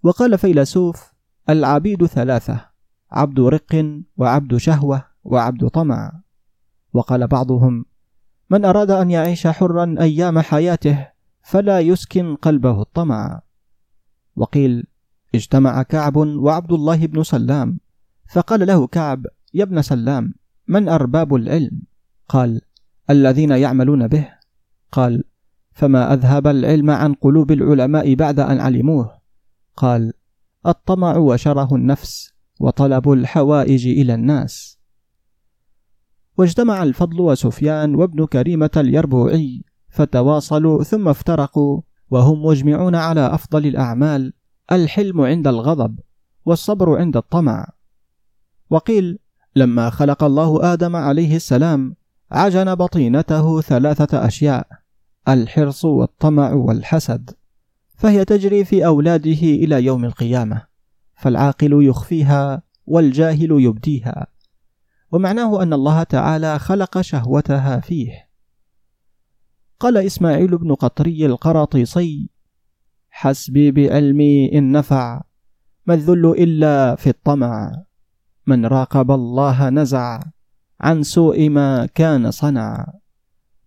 وقال 0.03 0.37
فيلسوف 0.37 1.13
العبيد 1.49 2.05
ثلاثة 2.05 2.65
عبد 3.11 3.39
رق 3.39 4.01
وعبد 4.17 4.57
شهوة. 4.57 5.08
وعبد 5.23 5.67
طمع. 5.67 6.21
وقال 6.93 7.27
بعضهم 7.27 7.85
من 8.49 8.65
أراد 8.65 8.91
أن 8.91 9.11
يعيش 9.11 9.47
حرا 9.47 9.95
أيام 9.99 10.39
حياته 10.39 11.07
فلا 11.41 11.79
يسكن 11.79 12.35
قلبه 12.35 12.81
الطمع. 12.81 13.41
وقيل 14.35 14.87
اجتمع 15.35 15.83
كعب 15.83 16.17
وعبد 16.17 16.71
الله 16.71 17.05
بن 17.05 17.23
سلام. 17.23 17.79
فقال 18.29 18.67
له 18.67 18.87
كعب 18.87 19.25
يا 19.53 19.63
ابن 19.63 19.81
سلام 19.81 20.33
من 20.67 20.89
أرباب 20.89 21.35
العلم؟ 21.35 21.81
قال 22.29 22.61
الذين 23.09 23.51
يعملون 23.51 24.07
به. 24.07 24.27
قال 24.91 25.23
فما 25.71 26.13
أذهب 26.13 26.47
العلم 26.47 26.89
عن 26.89 27.13
قلوب 27.13 27.51
العلماء 27.51 28.15
بعد 28.15 28.39
أن 28.39 28.59
علموه؟ 28.59 29.19
قال 29.75 30.13
الطمع 30.65 31.17
وشره 31.17 31.75
النفس 31.75 32.33
وطلب 32.59 33.11
الحوائج 33.11 33.87
إلى 33.87 34.13
الناس. 34.13 34.78
واجتمع 36.39 36.83
الفضل 36.83 37.21
وسفيان 37.21 37.95
وابن 37.95 38.25
كريمة 38.25 38.69
اليربوعي 38.77 39.63
فتواصلوا 39.89 40.83
ثم 40.83 41.07
افترقوا 41.07 41.81
وهم 42.09 42.45
مجمعون 42.45 42.95
على 42.95 43.33
أفضل 43.33 43.65
الأعمال 43.65 44.33
الحلم 44.71 45.21
عند 45.21 45.47
الغضب 45.47 45.99
والصبر 46.45 46.97
عند 46.99 47.17
الطمع. 47.17 47.67
وقيل 48.69 49.19
لما 49.55 49.89
خلق 49.89 50.23
الله 50.23 50.73
آدم 50.73 50.95
عليه 50.95 51.35
السلام 51.35 51.95
عجن 52.31 52.75
بطينته 52.75 53.61
ثلاثة 53.61 54.27
أشياء 54.27 54.67
الحرص 55.27 55.85
والطمع 55.85 56.53
والحسد. 56.53 57.29
فهي 57.95 58.25
تجري 58.25 58.65
في 58.65 58.85
أولاده 58.85 59.41
إلى 59.43 59.83
يوم 59.85 60.05
القيامة 60.05 60.61
فالعاقل 61.15 61.85
يخفيها 61.85 62.61
والجاهل 62.85 63.51
يبديها. 63.51 64.27
ومعناه 65.11 65.63
أن 65.63 65.73
الله 65.73 66.03
تعالى 66.03 66.59
خلق 66.59 67.01
شهوتها 67.01 67.79
فيه. 67.79 68.29
قال 69.79 69.97
إسماعيل 69.97 70.57
بن 70.57 70.75
قطري 70.75 71.25
القراطيسي 71.25 72.29
حسبي 73.09 73.71
بعلمي 73.71 74.57
إن 74.57 74.71
نفع 74.71 75.21
ما 75.85 75.93
الذل 75.93 76.25
إلا 76.25 76.95
في 76.95 77.09
الطمع. 77.09 77.83
من 78.47 78.65
راقب 78.65 79.11
الله 79.11 79.69
نزع 79.69 80.19
عن 80.81 81.03
سوء 81.03 81.49
ما 81.49 81.85
كان 81.85 82.31
صنع. 82.31 82.93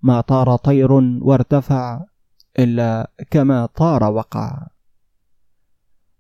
ما 0.03 0.21
طار 0.21 0.57
طير 0.57 0.93
وارتفع 0.93 2.05
إلا 2.59 3.11
كما 3.31 3.67
طار 3.67 4.05
وقع. 4.05 4.67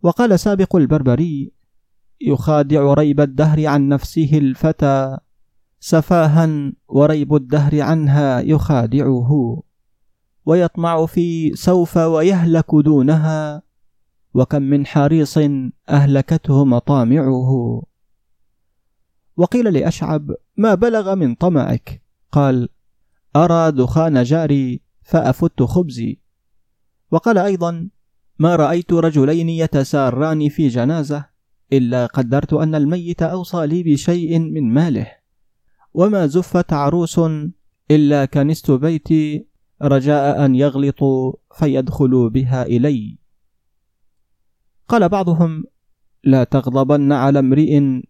وقال 0.02 0.40
سابق 0.40 0.76
البربري 0.76 1.52
يخادع 2.26 2.94
ريب 2.94 3.20
الدهر 3.20 3.66
عن 3.66 3.88
نفسه 3.88 4.30
الفتى 4.38 5.18
سفاها 5.80 6.72
وريب 6.88 7.34
الدهر 7.34 7.80
عنها 7.80 8.40
يخادعه. 8.40 9.62
ويطمع 10.46 11.06
في 11.06 11.54
سوف 11.54 11.96
ويهلك 11.96 12.74
دونها 12.74 13.62
وكم 14.34 14.62
من 14.62 14.86
حريص 14.86 15.38
أهلكته 15.88 16.64
مطامعه. 16.64 17.82
وقيل 19.36 19.72
لأشعب 19.74 20.30
ما 20.56 20.74
بلغ 20.74 21.14
من 21.14 21.34
طمعك؟ 21.34 22.02
قال 22.32 22.68
أرى 23.36 23.72
دخان 23.72 24.22
جاري 24.22 24.80
فأفت 25.02 25.62
خبزي. 25.62 26.18
وقال 27.10 27.38
أيضا 27.38 27.88
ما 28.38 28.56
رأيت 28.56 28.92
رجلين 28.92 29.48
يتساران 29.48 30.48
في 30.48 30.68
جنازة. 30.68 31.31
إلا 31.72 32.06
قدرت 32.06 32.52
أن 32.52 32.74
الميت 32.74 33.22
أوصى 33.22 33.66
لي 33.66 33.82
بشيء 33.82 34.38
من 34.38 34.74
ماله. 34.74 35.06
وما 35.94 36.26
زفت 36.26 36.72
عروس 36.72 37.20
إلا 37.90 38.24
كنست 38.24 38.70
بيتي 38.70 39.46
رجاء 39.82 40.44
أن 40.44 40.54
يغلطوا 40.54 41.32
فيدخلوا 41.54 42.28
بها 42.28 42.62
إلي. 42.62 43.18
قال 44.88 45.08
بعضهم 45.08 45.64
لا 46.24 46.44
تغضبن 46.44 47.12
على 47.12 47.38
امرئ 47.38 48.00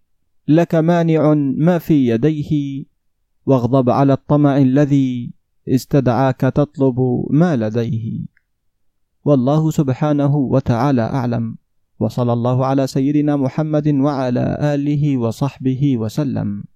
لك 0.49 0.75
مانع 0.75 1.35
ما 1.35 1.79
في 1.79 2.09
يديه 2.09 2.85
واغضب 3.47 3.91
على 3.91 4.13
الطمع 4.13 4.59
الذي 4.59 5.33
استدعاك 5.69 6.41
تطلب 6.41 7.27
ما 7.31 7.57
لديه. 7.57 8.27
والله 9.25 9.71
سبحانه 9.71 10.37
وتعالى 10.37 11.03
أعلم. 11.03 11.57
وصلى 12.03 12.33
الله 12.33 12.67
على 12.67 12.87
سيدنا 12.87 13.37
محمد 13.37 13.89
وعلى 13.89 14.59
آله 14.75 15.17
وصحبه 15.19 15.97
وسلم. 15.97 16.72